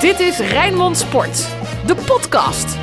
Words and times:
Dit 0.00 0.20
is 0.20 0.38
Rijnmond 0.38 0.98
Sport, 0.98 1.48
de 1.86 1.94
podcast. 1.94 2.76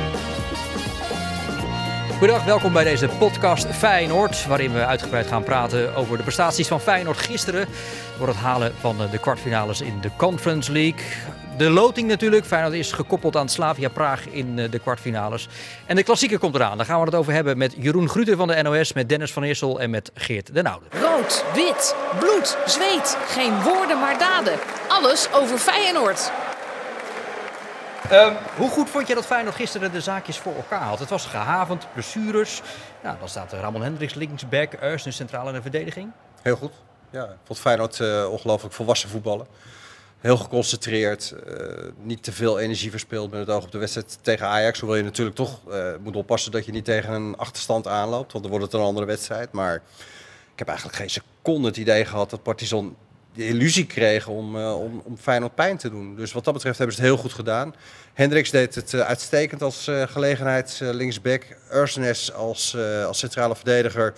Goedendag, 2.10 2.44
welkom 2.44 2.72
bij 2.72 2.84
deze 2.84 3.08
podcast 3.08 3.66
Feyenoord, 3.66 4.46
waarin 4.46 4.72
we 4.72 4.86
uitgebreid 4.86 5.26
gaan 5.26 5.42
praten 5.42 5.94
over 5.94 6.16
de 6.16 6.22
prestaties 6.22 6.68
van 6.68 6.80
Feyenoord 6.80 7.18
gisteren 7.18 7.68
door 8.18 8.26
het 8.26 8.36
halen 8.36 8.72
van 8.80 8.96
de 9.10 9.18
kwartfinales 9.18 9.80
in 9.80 10.00
de 10.00 10.10
Conference 10.16 10.72
League. 10.72 11.00
De 11.56 11.70
loting 11.70 12.08
natuurlijk. 12.08 12.44
Feyenoord 12.44 12.74
is 12.74 12.92
gekoppeld 12.92 13.36
aan 13.36 13.48
Slavia 13.48 13.88
Praag 13.88 14.28
in 14.28 14.58
eh, 14.58 14.70
de 14.70 14.78
kwartfinales. 14.78 15.48
En 15.86 15.96
de 15.96 16.02
klassieker 16.02 16.38
komt 16.38 16.54
eraan. 16.54 16.76
Daar 16.76 16.86
gaan 16.86 16.98
we 16.98 17.04
het 17.04 17.14
over 17.14 17.32
hebben 17.32 17.58
met 17.58 17.74
Jeroen 17.78 18.08
Gruter 18.08 18.36
van 18.36 18.48
de 18.48 18.62
NOS, 18.62 18.92
met 18.92 19.08
Dennis 19.08 19.32
van 19.32 19.42
Eersel 19.42 19.80
en 19.80 19.90
met 19.90 20.10
Geert 20.14 20.54
den 20.54 20.66
Oude. 20.66 20.86
Rood, 20.90 21.44
wit, 21.54 21.94
bloed, 22.18 22.56
zweet. 22.66 23.16
Geen 23.26 23.62
woorden 23.62 24.00
maar 24.00 24.18
daden. 24.18 24.58
Alles 24.88 25.28
over 25.32 25.58
Feyenoord. 25.58 26.30
Um, 28.12 28.36
hoe 28.56 28.70
goed 28.70 28.90
vond 28.90 29.08
je 29.08 29.14
dat 29.14 29.26
Feyenoord 29.26 29.54
gisteren 29.54 29.92
de 29.92 30.00
zaakjes 30.00 30.38
voor 30.38 30.54
elkaar 30.54 30.82
had? 30.82 30.98
Het 30.98 31.08
was 31.08 31.26
gehavend, 31.26 31.86
blessures. 31.92 32.62
Nou, 33.02 33.18
dan 33.18 33.28
staat 33.28 33.52
Ramon 33.52 33.82
Hendricks 33.82 34.14
linksback, 34.14 34.72
Eusden 34.80 35.12
centraal 35.12 35.48
in 35.48 35.54
de 35.54 35.62
verdediging. 35.62 36.10
Heel 36.42 36.56
goed. 36.56 36.72
Ja, 37.10 37.24
ik 37.24 37.36
vond 37.44 37.58
Feyenoord 37.58 37.98
uh, 37.98 38.30
ongelooflijk 38.30 38.74
volwassen 38.74 39.08
voetballen. 39.08 39.46
Heel 40.18 40.36
geconcentreerd, 40.36 41.34
uh, 41.46 41.64
niet 42.02 42.22
te 42.22 42.32
veel 42.32 42.58
energie 42.58 42.90
verspild 42.90 43.30
met 43.30 43.40
het 43.40 43.50
oog 43.50 43.64
op 43.64 43.72
de 43.72 43.78
wedstrijd 43.78 44.18
tegen 44.22 44.46
Ajax. 44.46 44.80
Hoewel 44.80 44.98
je 44.98 45.04
natuurlijk 45.04 45.36
toch 45.36 45.58
uh, 45.68 45.88
moet 46.00 46.16
oppassen 46.16 46.52
dat 46.52 46.64
je 46.66 46.72
niet 46.72 46.84
tegen 46.84 47.12
een 47.12 47.36
achterstand 47.36 47.86
aanloopt, 47.86 48.32
want 48.32 48.44
dan 48.44 48.52
wordt 48.52 48.72
het 48.72 48.80
een 48.80 48.86
andere 48.86 49.06
wedstrijd. 49.06 49.52
Maar 49.52 49.74
ik 50.52 50.58
heb 50.58 50.68
eigenlijk 50.68 50.98
geen 50.98 51.10
seconde 51.10 51.68
het 51.68 51.76
idee 51.76 52.04
gehad 52.04 52.30
dat 52.30 52.42
Partizan 52.42 52.96
de 53.34 53.46
illusie 53.46 53.86
kreeg 53.86 54.26
om, 54.26 54.56
uh, 54.56 54.80
om, 54.80 55.02
om 55.04 55.16
Feyenoord 55.18 55.54
pijn 55.54 55.76
te 55.76 55.90
doen. 55.90 56.16
Dus 56.16 56.32
wat 56.32 56.44
dat 56.44 56.54
betreft 56.54 56.78
hebben 56.78 56.96
ze 56.96 57.02
het 57.02 57.10
heel 57.10 57.20
goed 57.20 57.32
gedaan. 57.32 57.74
Hendricks 58.14 58.50
deed 58.50 58.74
het 58.74 58.92
uh, 58.92 59.00
uitstekend 59.00 59.62
als 59.62 59.88
uh, 59.88 60.02
gelegenheids 60.02 60.78
linksback. 60.78 61.46
Ursenes 61.72 62.32
als, 62.32 62.76
als 63.06 63.18
centrale 63.18 63.56
verdediger 63.56 64.14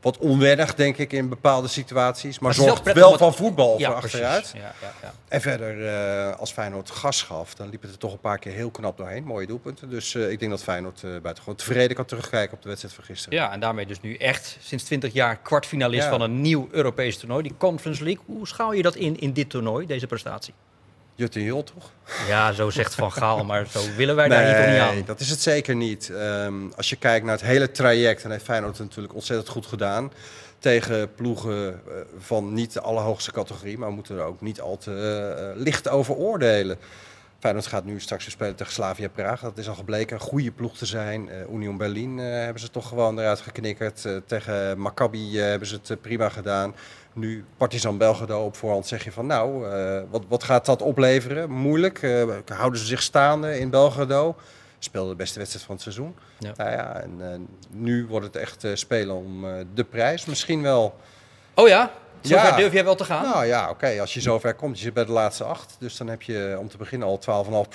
wat 0.00 0.18
onwennig, 0.18 0.74
denk 0.74 0.96
ik, 0.96 1.12
in 1.12 1.28
bepaalde 1.28 1.68
situaties. 1.68 2.38
Maar, 2.38 2.56
maar 2.56 2.66
zorgt 2.66 2.92
wel 2.92 3.18
van 3.18 3.34
voetbal 3.34 3.78
ja, 3.78 3.86
voor 3.86 3.96
achteruit. 3.96 4.52
Ja, 4.54 4.60
ja, 4.60 4.92
ja. 5.02 5.12
En 5.28 5.40
verder, 5.40 5.78
uh, 5.78 6.36
als 6.36 6.52
Feyenoord 6.52 6.90
gas 6.90 7.22
gaf, 7.22 7.54
dan 7.54 7.68
liep 7.68 7.82
het 7.82 7.90
er 7.90 7.98
toch 7.98 8.12
een 8.12 8.20
paar 8.20 8.38
keer 8.38 8.52
heel 8.52 8.70
knap 8.70 8.96
doorheen. 8.96 9.24
Mooie 9.24 9.46
doelpunten. 9.46 9.90
Dus 9.90 10.14
uh, 10.14 10.30
ik 10.30 10.38
denk 10.38 10.50
dat 10.50 10.62
Feyenoord 10.62 11.02
uh, 11.02 11.10
buitengewoon 11.10 11.56
tevreden 11.56 11.96
kan 11.96 12.04
terugkijken 12.04 12.56
op 12.56 12.62
de 12.62 12.68
wedstrijd 12.68 12.94
van 12.94 13.04
gisteren. 13.04 13.38
Ja, 13.38 13.52
en 13.52 13.60
daarmee 13.60 13.86
dus 13.86 14.00
nu 14.00 14.14
echt 14.14 14.56
sinds 14.60 14.84
20 14.84 15.12
jaar 15.12 15.36
kwartfinalist 15.36 16.08
van 16.08 16.20
een 16.20 16.40
nieuw 16.40 16.68
Europees 16.70 17.18
toernooi. 17.18 17.42
Die 17.42 17.54
Conference 17.58 18.04
League. 18.04 18.22
Hoe 18.26 18.46
schouw 18.46 18.72
je 18.72 18.82
dat 18.82 18.94
in, 18.94 19.20
in 19.20 19.32
dit 19.32 19.50
toernooi, 19.50 19.86
deze 19.86 20.06
prestatie? 20.06 20.54
Jutte 21.18 21.42
Jol, 21.42 21.64
toch? 21.64 21.90
Ja, 22.28 22.52
zo 22.52 22.70
zegt 22.70 22.94
Van 22.94 23.12
Gaal, 23.12 23.44
maar 23.44 23.66
zo 23.66 23.80
willen 23.96 24.16
wij 24.16 24.28
daar 24.28 24.42
nee, 24.42 24.66
niet, 24.66 24.72
niet 24.72 24.80
aan. 24.80 25.02
dat 25.06 25.20
is 25.20 25.30
het 25.30 25.40
zeker 25.40 25.74
niet. 25.74 26.08
Um, 26.08 26.72
als 26.76 26.90
je 26.90 26.96
kijkt 26.96 27.24
naar 27.24 27.34
het 27.34 27.44
hele 27.44 27.70
traject, 27.70 28.22
dan 28.22 28.30
heeft 28.30 28.44
Feyenoord 28.44 28.78
het 28.78 28.86
natuurlijk 28.86 29.14
ontzettend 29.14 29.48
goed 29.48 29.66
gedaan. 29.66 30.12
Tegen 30.58 31.14
ploegen 31.14 31.80
uh, 31.88 31.94
van 32.18 32.52
niet 32.52 32.72
de 32.72 32.80
allerhoogste 32.80 33.32
categorie, 33.32 33.78
maar 33.78 33.88
we 33.88 33.94
moeten 33.94 34.16
er 34.16 34.24
ook 34.24 34.40
niet 34.40 34.60
al 34.60 34.76
te 34.76 34.90
uh, 35.54 35.62
licht 35.62 35.88
over 35.88 36.14
oordelen. 36.14 36.78
Feyenoord 37.38 37.66
gaat 37.66 37.84
nu 37.84 38.00
straks 38.00 38.24
weer 38.24 38.32
spelen 38.32 38.54
tegen 38.56 38.72
Slavia 38.72 39.08
Praag. 39.08 39.40
Dat 39.40 39.58
is 39.58 39.68
al 39.68 39.74
gebleken 39.74 40.16
een 40.16 40.22
goede 40.22 40.50
ploeg 40.50 40.76
te 40.76 40.86
zijn. 40.86 41.28
Uh, 41.28 41.52
Union 41.52 41.76
Berlin 41.76 42.18
hebben 42.18 42.60
ze 42.60 42.70
toch 42.70 42.88
gewoon 42.88 43.18
eruit 43.18 43.40
geknikkerd. 43.40 44.08
tegen 44.26 44.78
Maccabi 44.78 45.38
hebben 45.38 45.68
ze 45.68 45.80
het 45.86 46.00
prima 46.00 46.28
gedaan 46.28 46.74
nu 47.12 47.44
Partizan 47.56 47.98
Belgrado 47.98 48.44
op 48.44 48.56
voorhand 48.56 48.86
zeg 48.86 49.04
je 49.04 49.12
van 49.12 49.26
nou, 49.26 49.66
wat, 50.10 50.24
wat 50.28 50.44
gaat 50.44 50.66
dat 50.66 50.82
opleveren? 50.82 51.50
Moeilijk. 51.50 52.00
Houden 52.46 52.80
ze 52.80 52.86
zich 52.86 53.02
staande 53.02 53.58
in 53.58 53.70
Belgrado? 53.70 54.36
Speelde 54.78 55.10
de 55.10 55.16
beste 55.16 55.38
wedstrijd 55.38 55.66
van 55.66 55.74
het 55.74 55.84
seizoen. 55.84 56.14
Ja. 56.38 56.52
Nou 56.56 56.70
ja, 56.70 57.00
en 57.00 57.48
nu 57.70 58.06
wordt 58.06 58.26
het 58.26 58.36
echt 58.36 58.66
spelen 58.72 59.14
om 59.14 59.46
de 59.74 59.84
prijs. 59.84 60.24
Misschien 60.24 60.62
wel. 60.62 60.96
Oh 61.54 61.68
ja? 61.68 61.90
Zover 62.20 62.44
ja. 62.44 62.56
durf 62.56 62.72
jij 62.72 62.84
wel 62.84 62.94
te 62.94 63.04
gaan? 63.04 63.24
Nou 63.24 63.46
ja, 63.46 63.62
oké. 63.62 63.70
Okay. 63.70 64.00
Als 64.00 64.14
je 64.14 64.20
zover 64.20 64.54
komt, 64.54 64.76
je 64.76 64.84
zit 64.84 64.94
bij 64.94 65.04
de 65.04 65.12
laatste 65.12 65.44
acht. 65.44 65.76
Dus 65.78 65.96
dan 65.96 66.08
heb 66.08 66.22
je 66.22 66.56
om 66.58 66.68
te 66.68 66.76
beginnen 66.76 67.08
al 67.08 67.20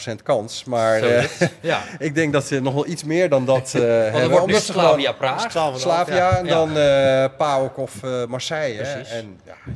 12,5% 0.10 0.14
kans. 0.24 0.64
Maar 0.64 1.04
uh, 1.04 1.24
ja. 1.62 1.84
ik 2.00 2.16
denk 2.16 2.34
dat 2.34 2.46
ze 2.46 2.60
nog 2.60 2.74
wel 2.74 2.88
iets 2.88 3.04
meer 3.04 3.30
dan 3.30 3.46
dat 3.46 3.74
uh, 3.76 3.82
hebben. 3.82 4.30
wordt 4.30 4.46
nu 4.46 4.54
Slavia 4.54 5.12
Praag. 5.12 5.52
Slavia 5.76 6.16
ja. 6.16 6.38
en 6.38 6.48
dan 6.48 6.78
uh, 6.78 7.26
PAOK 7.38 7.78
of 7.78 8.04
uh, 8.04 8.26
Marseille. 8.26 8.78
Precies. 8.78 9.12
En 9.12 9.40
ja, 9.46 9.56
je, 9.66 9.72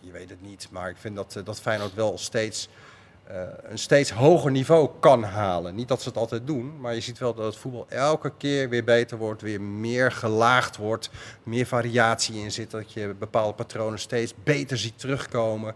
je, 0.00 0.12
weet 0.12 0.30
het 0.30 0.42
niet. 0.42 0.68
Maar 0.70 0.90
ik 0.90 0.96
vind 1.00 1.16
dat, 1.16 1.40
dat 1.44 1.60
Feyenoord 1.60 1.94
wel 1.94 2.18
steeds... 2.18 2.68
Uh, 3.30 3.40
een 3.62 3.78
steeds 3.78 4.10
hoger 4.10 4.50
niveau 4.50 4.90
kan 5.00 5.22
halen. 5.22 5.74
Niet 5.74 5.88
dat 5.88 6.02
ze 6.02 6.08
het 6.08 6.18
altijd 6.18 6.46
doen, 6.46 6.80
maar 6.80 6.94
je 6.94 7.00
ziet 7.00 7.18
wel 7.18 7.34
dat 7.34 7.44
het 7.44 7.56
voetbal 7.56 7.86
elke 7.88 8.32
keer 8.38 8.68
weer 8.68 8.84
beter 8.84 9.18
wordt, 9.18 9.42
weer 9.42 9.60
meer 9.60 10.12
gelaagd 10.12 10.76
wordt, 10.76 11.10
meer 11.42 11.66
variatie 11.66 12.34
in 12.34 12.52
zit, 12.52 12.70
dat 12.70 12.92
je 12.92 13.14
bepaalde 13.18 13.54
patronen 13.54 13.98
steeds 13.98 14.34
beter 14.42 14.78
ziet 14.78 14.98
terugkomen. 14.98 15.74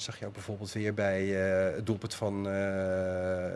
Zag 0.00 0.18
je 0.18 0.26
ook 0.26 0.32
bijvoorbeeld 0.32 0.72
weer 0.72 0.94
bij 0.94 1.22
uh, 1.22 1.74
het 1.74 1.86
doelpunt 1.86 2.14
van 2.14 2.48
uh, 2.48 2.54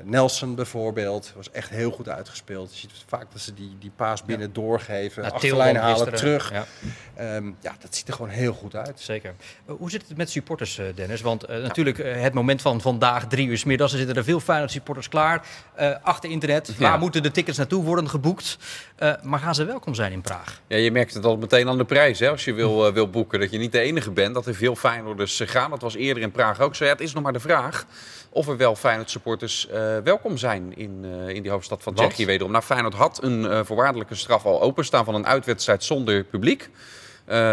Nelson 0.02 0.54
bijvoorbeeld. 0.54 1.32
Was 1.36 1.50
echt 1.50 1.70
heel 1.70 1.90
goed 1.90 2.08
uitgespeeld. 2.08 2.72
Je 2.72 2.78
ziet 2.78 2.90
vaak 3.06 3.32
dat 3.32 3.40
ze 3.40 3.54
die, 3.54 3.76
die 3.78 3.90
paas 3.96 4.24
binnen 4.24 4.46
ja. 4.46 4.52
doorgeven, 4.52 5.22
nou, 5.22 5.34
achterlijn 5.34 5.76
halen, 5.76 6.14
terug. 6.14 6.52
Ja. 6.52 7.36
Um, 7.36 7.56
ja, 7.60 7.74
dat 7.80 7.94
ziet 7.94 8.08
er 8.08 8.14
gewoon 8.14 8.30
heel 8.30 8.52
goed 8.52 8.76
uit. 8.76 9.00
Zeker. 9.00 9.34
Uh, 9.68 9.74
hoe 9.78 9.90
zit 9.90 10.08
het 10.08 10.16
met 10.16 10.30
supporters, 10.30 10.80
Dennis? 10.94 11.20
Want 11.20 11.48
natuurlijk, 11.48 11.96
het 11.98 12.32
moment 12.32 12.62
van 12.62 12.80
vandaag, 12.80 13.26
drie 13.26 13.48
uur 13.48 13.58
s 13.58 13.64
middags, 13.64 13.92
er 13.92 13.98
zitten 13.98 14.16
er 14.16 14.24
veel 14.24 14.40
Feyenoord 14.40 14.70
supporters 14.70 15.08
klaar. 15.08 15.46
achter 16.02 16.30
internet, 16.30 16.78
waar 16.78 16.98
moeten 16.98 17.22
de 17.22 17.30
tickets 17.30 17.58
naartoe 17.58 17.84
worden 17.84 18.08
geboekt? 18.08 18.58
maar 19.22 19.38
gaan 19.38 19.54
ze 19.54 19.64
welkom 19.64 19.94
zijn 19.94 20.12
in 20.12 20.20
Praag? 20.20 20.60
Ja, 20.66 20.76
je 20.76 20.90
merkt 20.90 21.14
het 21.14 21.24
al 21.24 21.36
meteen 21.36 21.68
aan 21.68 21.78
de 21.78 21.84
prijs. 21.84 22.18
Hè? 22.18 22.30
Als 22.30 22.44
je 22.44 22.52
wil, 22.52 22.92
wil 22.92 23.10
boeken, 23.10 23.40
dat 23.40 23.50
je 23.50 23.58
niet 23.58 23.72
de 23.72 23.80
enige 23.80 24.10
bent. 24.10 24.34
Dat 24.34 24.46
er 24.46 24.54
veel 24.54 24.76
Feyenoorders 24.76 25.40
gaan. 25.44 25.70
Dat 25.70 25.82
was 25.82 25.94
eerder 25.94 26.22
in 26.22 26.32
Praag 26.34 26.60
ook 26.60 26.74
zo. 26.74 26.84
Ja, 26.84 26.90
het 26.90 27.00
is 27.00 27.12
nog 27.12 27.22
maar 27.22 27.32
de 27.32 27.40
vraag 27.40 27.86
of 28.30 28.48
er 28.48 28.56
wel 28.56 28.76
Feyenoord 28.76 29.10
supporters 29.10 29.68
uh, 29.68 29.74
welkom 30.04 30.36
zijn 30.36 30.76
in, 30.76 31.04
uh, 31.04 31.28
in 31.28 31.42
die 31.42 31.50
hoofdstad 31.50 31.82
van 31.82 31.94
Tsjechië 31.94 32.26
wederom. 32.26 32.52
Nou, 32.52 32.64
Feyenoord 32.64 32.94
had 32.94 33.22
een 33.22 33.42
uh, 33.42 33.60
voorwaardelijke 33.64 34.14
straf 34.14 34.44
al 34.44 34.62
openstaan 34.62 35.04
van 35.04 35.14
een 35.14 35.26
uitwedstrijd 35.26 35.84
zonder 35.84 36.24
publiek. 36.24 36.70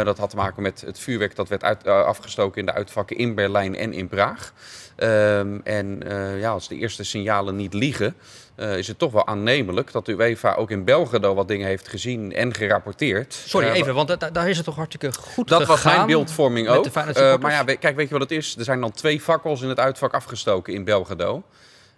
dat 0.04 0.18
had 0.18 0.30
te 0.30 0.36
maken 0.36 0.62
met 0.62 0.82
het 0.82 1.00
vuurwerk 1.00 1.36
dat 1.36 1.50
werd 1.50 1.64
uit, 1.64 1.88
afgestoken 1.88 2.60
in 2.60 2.66
de 2.66 2.74
uitvakken 2.74 3.18
in 3.18 3.36
Berlijn 3.36 3.76
en 3.76 3.94
in 3.94 4.08
Praag. 4.08 4.54
Um, 4.98 5.62
en 5.64 6.02
ja, 6.38 6.52
als 6.52 6.68
de 6.68 6.76
eerste 6.76 7.04
signalen 7.04 7.56
niet 7.56 7.74
liegen, 7.74 8.16
uh, 8.62 8.78
is 8.78 8.88
het 8.88 9.00
toch 9.00 9.12
wel 9.12 9.28
aannemelijk 9.28 9.92
dat 9.92 10.06
de 10.06 10.12
UEFA 10.12 10.56
ook 10.56 10.72
in 10.72 10.84
Belgrado 10.84 11.34
wat 11.34 11.48
dingen 11.48 11.68
heeft 11.68 11.88
gezien 11.88 12.34
en 12.34 12.54
gerapporteerd. 12.54 13.34
Sorry, 13.34 13.68
uh, 13.68 13.76
even, 13.76 13.94
want 13.94 14.20
da 14.20 14.30
daar 14.30 14.50
is 14.50 14.56
het 14.56 14.66
toch 14.66 14.76
hartstikke 14.76 15.14
goed 15.20 15.48
Dat 15.48 15.66
was 15.66 15.84
mijn 15.84 16.06
beeldvorming 16.06 16.68
ook. 16.68 16.86
Uh, 16.86 17.38
maar 17.38 17.52
ja, 17.52 17.64
kijk, 17.64 17.96
weet 17.96 18.08
je 18.08 18.14
wat 18.14 18.22
het 18.22 18.32
is? 18.32 18.58
Er 18.58 18.64
zijn 18.64 18.82
dan 18.82 18.92
twee 18.92 19.22
fakkels 19.22 19.62
in 19.62 19.70
het 19.70 19.80
uitvak 19.80 20.14
afgestoken 20.14 20.74
in 20.74 20.84
Belgrado. 20.84 21.44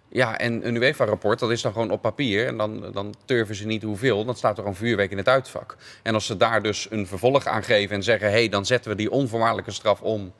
Ja, 0.08 0.38
en 0.38 0.66
een 0.66 0.74
UEFA-rapport, 0.74 1.38
dat 1.38 1.50
is 1.50 1.62
dan 1.62 1.72
gewoon 1.72 1.90
op 1.90 2.02
papier. 2.02 2.46
En 2.46 2.56
dan, 2.56 2.92
dan 2.92 3.14
turven 3.24 3.54
ze 3.54 3.66
niet 3.66 3.82
hoeveel. 3.82 4.24
Dan 4.24 4.36
staat 4.36 4.58
er 4.58 4.66
een 4.66 4.74
vuurwerk 4.74 5.10
in 5.10 5.16
het 5.16 5.28
uitvak. 5.28 5.76
En 6.02 6.14
als 6.14 6.26
ze 6.26 6.36
daar 6.36 6.62
dus 6.62 6.86
een 6.90 7.06
vervolg 7.06 7.46
aan 7.46 7.62
geven 7.62 7.96
en 7.96 8.02
zeggen... 8.02 8.28
hé, 8.28 8.34
hey, 8.34 8.48
dan 8.48 8.66
zetten 8.66 8.90
we 8.90 8.96
die 8.96 9.10
onvoorwaardelijke 9.10 9.70
straf 9.70 10.00
om... 10.00 10.32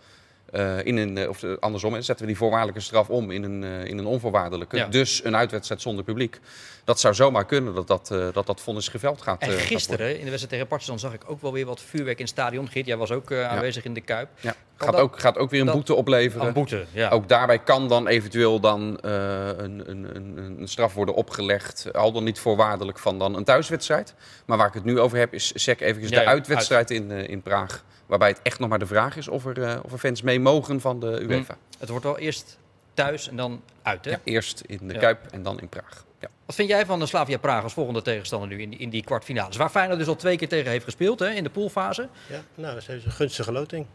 Uh, 0.52 0.84
in 0.84 0.96
een, 0.96 1.28
of 1.28 1.44
andersom, 1.60 1.92
zetten 1.94 2.18
we 2.18 2.26
die 2.26 2.36
voorwaardelijke 2.36 2.80
straf 2.80 3.10
om 3.10 3.30
in 3.30 3.42
een, 3.42 3.62
uh, 3.62 3.84
in 3.84 3.98
een 3.98 4.06
onvoorwaardelijke. 4.06 4.76
Ja. 4.76 4.86
Dus 4.86 5.24
een 5.24 5.36
uitwedstrijd 5.36 5.82
zonder 5.82 6.04
publiek. 6.04 6.40
Dat 6.84 7.00
zou 7.00 7.14
zomaar 7.14 7.44
kunnen 7.44 7.74
dat 7.74 7.86
dat, 7.86 8.10
uh, 8.12 8.26
dat, 8.32 8.46
dat 8.46 8.60
vonnis 8.60 8.88
geveld 8.88 9.22
gaat 9.22 9.42
En 9.42 9.50
gisteren 9.50 10.08
in 10.08 10.14
de 10.14 10.24
wedstrijd 10.24 10.48
tegen 10.48 10.66
Partizan 10.66 10.98
zag 10.98 11.12
ik 11.12 11.22
ook 11.26 11.40
wel 11.40 11.52
weer 11.52 11.66
wat 11.66 11.80
vuurwerk 11.80 12.18
in 12.18 12.24
het 12.24 12.32
stadion. 12.32 12.68
Geert, 12.68 12.86
jij 12.86 12.96
was 12.96 13.10
ook 13.10 13.32
aanwezig 13.32 13.82
ja. 13.82 13.88
in 13.88 13.94
de 13.94 14.00
Kuip. 14.00 14.28
Ja. 14.40 14.54
Gaat, 14.76 14.92
dat, 14.92 15.00
ook, 15.00 15.20
gaat 15.20 15.38
ook 15.38 15.50
weer 15.50 15.60
een 15.60 15.66
dat, 15.66 15.74
boete 15.74 15.94
opleveren. 15.94 16.46
Een 16.46 16.52
boete, 16.52 16.84
ja. 16.90 17.08
Ook 17.08 17.28
daarbij 17.28 17.58
kan 17.58 17.88
dan 17.88 18.06
eventueel 18.06 18.60
dan 18.60 18.98
een, 19.00 19.90
een, 19.90 20.16
een, 20.16 20.36
een, 20.36 20.68
straf 20.68 20.94
worden 20.94 21.14
opgelegd. 21.14 21.92
Al 21.92 22.12
dan 22.12 22.24
niet 22.24 22.38
voorwaardelijk 22.38 22.98
van 22.98 23.18
dan 23.18 23.36
een 23.36 23.44
thuiswedstrijd. 23.44 24.14
Maar 24.46 24.58
waar 24.58 24.68
ik 24.68 24.74
het 24.74 24.84
nu 24.84 25.00
over 25.00 25.18
heb 25.18 25.34
is 25.34 25.52
sec 25.54 25.80
eventjes 25.80 26.10
de 26.10 26.26
uitwedstrijd 26.26 26.90
uit. 26.90 27.00
in, 27.00 27.10
in 27.10 27.42
Praag. 27.42 27.84
Waarbij 28.06 28.28
het 28.28 28.40
echt 28.42 28.58
nog 28.58 28.68
maar 28.68 28.78
de 28.78 28.86
vraag 28.86 29.16
is 29.16 29.28
of 29.28 29.46
er, 29.46 29.82
of 29.82 29.92
er 29.92 29.98
fans 29.98 30.22
mee 30.22 30.40
mogen 30.40 30.80
van 30.80 31.00
de 31.00 31.20
UEFA. 31.20 31.54
Hm. 31.54 31.78
Het 31.78 31.88
wordt 31.88 32.04
wel 32.04 32.18
eerst 32.18 32.58
thuis 32.94 33.28
en 33.28 33.36
dan 33.36 33.62
uit, 33.82 34.04
hè? 34.04 34.10
Ja, 34.10 34.20
eerst 34.24 34.62
in 34.66 34.88
de 34.88 34.94
ja. 34.94 35.00
Kuip 35.00 35.26
en 35.30 35.42
dan 35.42 35.60
in 35.60 35.68
Praag. 35.68 36.04
Wat 36.46 36.54
vind 36.54 36.68
jij 36.68 36.86
van 36.86 36.98
de 36.98 37.06
Slavia 37.06 37.38
Praag 37.38 37.62
als 37.62 37.72
volgende 37.72 38.02
tegenstander 38.02 38.48
nu 38.48 38.62
in 38.62 38.70
die, 38.70 38.78
in 38.78 38.90
die 38.90 39.04
kwartfinales? 39.04 39.56
Waar 39.56 39.70
Feyenoord 39.70 39.98
dus 39.98 40.08
al 40.08 40.16
twee 40.16 40.36
keer 40.36 40.48
tegen 40.48 40.70
heeft 40.70 40.84
gespeeld, 40.84 41.18
hè, 41.18 41.30
in 41.30 41.42
de 41.44 41.50
poolfase. 41.50 42.08
Ja, 42.28 42.42
nou, 42.54 42.74
dat 42.74 42.88
is 42.88 43.04
een 43.04 43.10
gunstige 43.10 43.52
loting. 43.52 43.86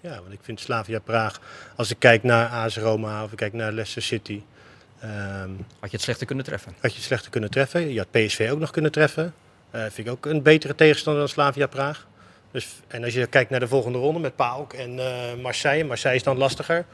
Ja, 0.00 0.20
want 0.20 0.32
ik 0.32 0.40
vind 0.42 0.60
Slavia 0.60 0.98
Praag, 0.98 1.40
als 1.76 1.90
ik 1.90 1.98
kijk 1.98 2.22
naar 2.22 2.48
AS 2.48 2.76
Roma 2.76 3.24
of 3.24 3.30
ik 3.30 3.36
kijk 3.36 3.52
naar 3.52 3.72
Leicester 3.72 4.02
City... 4.02 4.42
Um, 5.04 5.66
had 5.80 5.90
je 5.90 5.96
het 5.96 6.02
slechter 6.02 6.26
kunnen 6.26 6.44
treffen? 6.44 6.74
Had 6.80 6.90
je 6.90 6.96
het 6.96 7.06
slechter 7.06 7.30
kunnen 7.30 7.50
treffen. 7.50 7.92
Je 7.92 7.98
had 7.98 8.10
PSV 8.10 8.48
ook 8.52 8.58
nog 8.58 8.70
kunnen 8.70 8.92
treffen. 8.92 9.34
Uh, 9.74 9.80
vind 9.80 10.06
ik 10.06 10.12
ook 10.12 10.26
een 10.26 10.42
betere 10.42 10.74
tegenstander 10.74 11.22
dan 11.22 11.30
Slavia 11.30 11.66
Praag. 11.66 12.06
Dus, 12.50 12.68
en 12.86 13.04
als 13.04 13.14
je 13.14 13.26
kijkt 13.26 13.50
naar 13.50 13.60
de 13.60 13.68
volgende 13.68 13.98
ronde 13.98 14.20
met 14.20 14.36
PAOK 14.36 14.72
en 14.72 14.96
uh, 14.96 15.34
Marseille. 15.42 15.84
Marseille 15.84 16.16
is 16.16 16.22
dan 16.22 16.36
lastiger. 16.36 16.84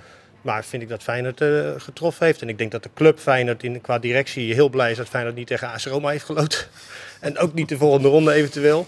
Maar 0.43 0.65
vind 0.65 0.83
ik 0.83 0.89
dat 0.89 1.03
Feyenoord 1.03 1.41
eh, 1.41 1.49
getroffen 1.77 2.27
heeft. 2.27 2.43
En 2.43 2.49
ik 2.49 2.59
denk 2.59 2.71
dat 2.73 2.83
de 2.83 2.91
club 2.95 3.19
Feyenoord 3.19 3.63
in, 3.63 3.81
qua 3.81 3.99
directie 3.99 4.55
heel 4.55 4.69
blij 4.69 4.91
is 4.91 4.97
dat 4.97 5.09
Feyenoord 5.09 5.35
niet 5.37 5.47
tegen 5.47 5.69
AS 5.69 5.87
Roma 5.87 6.09
heeft 6.11 6.25
geloten. 6.25 6.59
en 7.21 7.39
ook 7.39 7.55
niet 7.55 7.69
de 7.69 7.77
volgende 7.77 8.09
ronde 8.09 8.33
eventueel. 8.33 8.87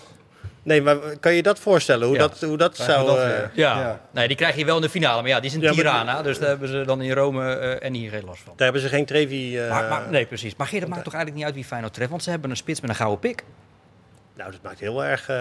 Nee, 0.62 0.82
maar 0.82 0.96
kan 1.20 1.32
je 1.34 1.42
dat 1.42 1.58
voorstellen? 1.58 2.06
Hoe 2.06 2.16
Ja. 2.16 2.20
dat, 2.28 2.40
hoe 2.40 2.56
dat 2.56 2.76
zou... 2.76 3.06
dat 3.06 3.18
eh? 3.18 3.24
Ja. 3.54 3.80
Ja. 3.80 4.00
Nee, 4.10 4.28
die 4.28 4.36
krijg 4.36 4.56
je 4.56 4.64
wel 4.64 4.76
in 4.76 4.82
de 4.82 4.88
finale. 4.88 5.20
Maar 5.20 5.30
ja, 5.30 5.40
die 5.40 5.50
is 5.50 5.54
in 5.56 5.60
Ja, 5.62 5.66
maar- 5.66 5.76
Tirana. 5.76 6.22
Dus 6.22 6.38
daar 6.38 6.48
hebben 6.48 6.68
ze 6.68 6.82
dan 6.86 7.02
in 7.02 7.12
Rome 7.12 7.54
eh, 7.54 7.86
en 7.86 7.94
hier 7.94 8.10
geen 8.10 8.24
last 8.24 8.40
van. 8.42 8.52
daar 8.56 8.64
hebben 8.64 8.82
ze 8.82 8.88
geen 8.88 9.04
Trevi... 9.04 9.58
eh, 9.58 9.70
Maar, 9.70 9.88
maar, 9.88 10.02
nee, 10.10 10.26
precies. 10.26 10.56
Maar 10.56 10.66
Geert, 10.66 10.80
dat 10.82 10.90
maakt 10.90 11.04
toch 11.04 11.14
eigenlijk 11.14 11.44
niet 11.44 11.52
uit 11.52 11.60
wie 11.60 11.68
Feyenoord 11.70 11.94
treft? 11.94 12.10
Want 12.10 12.22
ze 12.22 12.30
hebben 12.30 12.50
een 12.50 12.56
spits 12.56 12.80
met 12.80 12.90
een 12.90 12.96
gouden 12.96 13.18
pik. 13.20 13.44
Nou, 14.36 14.50
dat 14.50 14.60
maakt 14.62 14.80
heel 14.80 15.04
erg, 15.04 15.28
eh, 15.28 15.36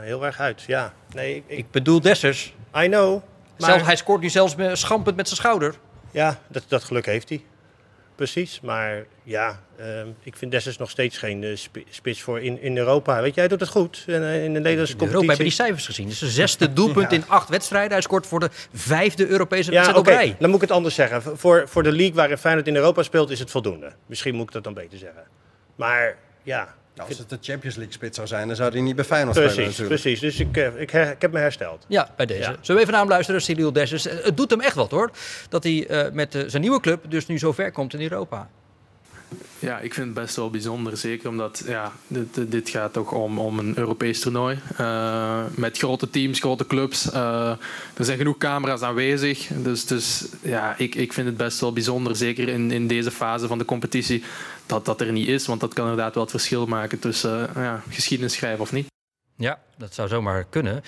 heel 0.00 0.24
erg 0.24 0.40
uit, 0.40 0.62
ja. 0.66 0.92
Nee, 1.14 1.34
ik, 1.36 1.42
ik- 1.46 1.58
Ik 1.58 1.70
bedoel 1.70 2.00
Dessers. 2.00 2.54
I 2.76 2.86
know. 2.86 3.22
Maar, 3.58 3.84
hij 3.84 3.96
scoort 3.96 4.20
nu 4.20 4.28
zelfs 4.28 4.54
met, 4.56 4.78
schampend 4.78 5.16
met 5.16 5.26
zijn 5.28 5.40
schouder. 5.40 5.74
Ja, 6.10 6.38
dat, 6.48 6.64
dat 6.68 6.84
geluk 6.84 7.06
heeft 7.06 7.28
hij. 7.28 7.44
Precies, 8.14 8.60
maar 8.62 9.04
ja, 9.22 9.60
ehm, 9.78 10.06
ik 10.22 10.36
vind 10.36 10.50
Dessers 10.50 10.76
nog 10.78 10.90
steeds 10.90 11.18
geen 11.18 11.44
eh, 11.44 11.56
spi- 11.56 11.84
spits 11.90 12.22
voor 12.22 12.40
in, 12.40 12.62
in 12.62 12.76
Europa. 12.76 13.20
Weet 13.22 13.34
je, 13.34 13.40
hij 13.40 13.48
doet 13.48 13.60
het 13.60 13.68
goed 13.68 14.04
in, 14.06 14.22
eh, 14.22 14.44
in 14.44 14.52
de 14.52 14.60
Nederlandse 14.60 14.94
In 14.94 15.00
Europa 15.00 15.16
competitie. 15.18 15.26
hebben 15.28 15.44
die 15.44 15.54
cijfers 15.54 15.86
gezien. 15.86 16.06
Dus 16.08 16.18
zijn 16.18 16.30
zesde 16.30 16.72
doelpunt 16.78 17.12
in 17.12 17.24
acht 17.28 17.48
wedstrijden. 17.48 17.90
Hij 17.92 18.00
scoort 18.00 18.26
voor 18.26 18.40
de 18.40 18.50
vijfde 18.74 19.26
Europese 19.26 19.70
Ja, 19.70 19.76
wedstrijd 19.76 20.06
oké, 20.06 20.10
op 20.10 20.16
rij. 20.16 20.36
dan 20.38 20.48
moet 20.50 20.62
ik 20.62 20.68
het 20.68 20.76
anders 20.76 20.94
zeggen. 20.94 21.22
Voor, 21.38 21.68
voor 21.68 21.82
de 21.82 21.92
league 21.92 22.14
waarin 22.14 22.38
Feyenoord 22.38 22.68
in 22.68 22.76
Europa 22.76 23.02
speelt 23.02 23.30
is 23.30 23.38
het 23.38 23.50
voldoende. 23.50 23.92
Misschien 24.06 24.34
moet 24.34 24.46
ik 24.46 24.52
dat 24.52 24.64
dan 24.64 24.74
beter 24.74 24.98
zeggen. 24.98 25.22
Maar 25.76 26.16
ja, 26.42 26.74
Nou, 26.96 27.08
als 27.08 27.18
het 27.18 27.28
de 27.28 27.38
Champions 27.40 27.76
League 27.76 27.94
spits 27.94 28.16
zou 28.16 28.28
zijn, 28.28 28.46
dan 28.46 28.56
zou 28.56 28.70
hij 28.72 28.80
niet 28.80 28.96
bij 28.96 29.04
Feyenoord 29.04 29.36
spelen 29.36 29.54
precies, 29.54 29.70
natuurlijk. 29.78 30.00
precies. 30.02 30.20
Dus 30.20 30.40
ik, 30.40 30.56
eh, 30.56 30.80
ik, 30.80 30.90
her- 30.90 31.10
ik 31.10 31.20
heb 31.22 31.32
me 31.32 31.38
hersteld. 31.38 31.84
Ja, 31.88 32.12
bij 32.16 32.26
deze. 32.26 32.40
Ja. 32.40 32.56
Zullen 32.60 32.74
we 32.74 32.80
even 32.80 32.90
naar 32.92 33.00
hem 33.00 33.08
luisteren, 33.10 33.42
Cyril 33.42 33.72
Dessers? 33.72 34.06
Eh, 34.06 34.24
Het 34.24 34.36
doet 34.36 34.50
hem 34.50 34.60
echt 34.60 34.74
wat 34.74 34.90
hoor. 34.90 35.10
Dat 35.48 35.62
hij 35.62 35.86
eh, 35.86 36.12
met 36.12 36.44
zijn 36.46 36.62
nieuwe 36.62 36.80
club 36.80 37.04
dus 37.08 37.26
nu 37.26 37.38
zo 37.38 37.52
ver 37.52 37.72
komt 37.72 37.94
in 37.94 38.00
Europa. 38.00 38.48
Ja, 39.58 39.78
ik 39.78 39.94
vind 39.94 40.06
het 40.06 40.14
best 40.14 40.36
wel 40.36 40.50
bijzonder. 40.50 40.96
Zeker 40.96 41.28
omdat 41.28 41.62
ja, 41.66 41.92
dit, 42.06 42.34
dit- 42.34 42.50
dit 42.50 42.68
gaat 42.68 42.92
toch 42.92 43.12
om, 43.12 43.38
om 43.38 43.58
een 43.58 43.78
Europees 43.78 44.20
toernooi. 44.20 44.58
eh, 44.76 45.44
met 45.54 45.78
grote 45.78 46.10
teams, 46.10 46.40
grote 46.40 46.66
clubs. 46.66 47.10
Eh, 47.10 47.50
er 47.96 48.04
zijn 48.04 48.18
genoeg 48.18 48.38
camera's 48.38 48.80
aanwezig. 48.82 49.48
Dus, 49.56 49.84
dus 49.86 50.26
ja, 50.42 50.74
ik, 50.78 50.94
ik 50.94 51.12
vind 51.12 51.26
het 51.26 51.36
best 51.36 51.60
wel 51.60 51.72
bijzonder. 51.72 52.16
Zeker 52.16 52.48
in, 52.48 52.70
in 52.70 52.86
deze 52.86 53.10
fase 53.10 53.46
van 53.46 53.58
de 53.58 53.64
competitie. 53.64 54.22
Dat 54.66 54.84
dat 54.84 55.00
er 55.00 55.12
niet 55.12 55.28
is. 55.28 55.46
Want 55.46 55.60
dat 55.60 55.74
kan 55.74 55.88
inderdaad 55.88 56.14
wel 56.14 56.22
het 56.22 56.32
verschil 56.32 56.66
maken 56.66 56.98
tussen 56.98 57.48
eh, 57.48 57.62
ja, 57.62 57.82
geschiedenis 57.90 58.34
schrijven 58.34 58.60
of 58.60 58.72
niet. 58.72 58.86
Ja, 59.38 59.58
dat 59.76 59.94
zou 59.94 60.08
zomaar 60.08 60.44
kunnen. 60.44 60.82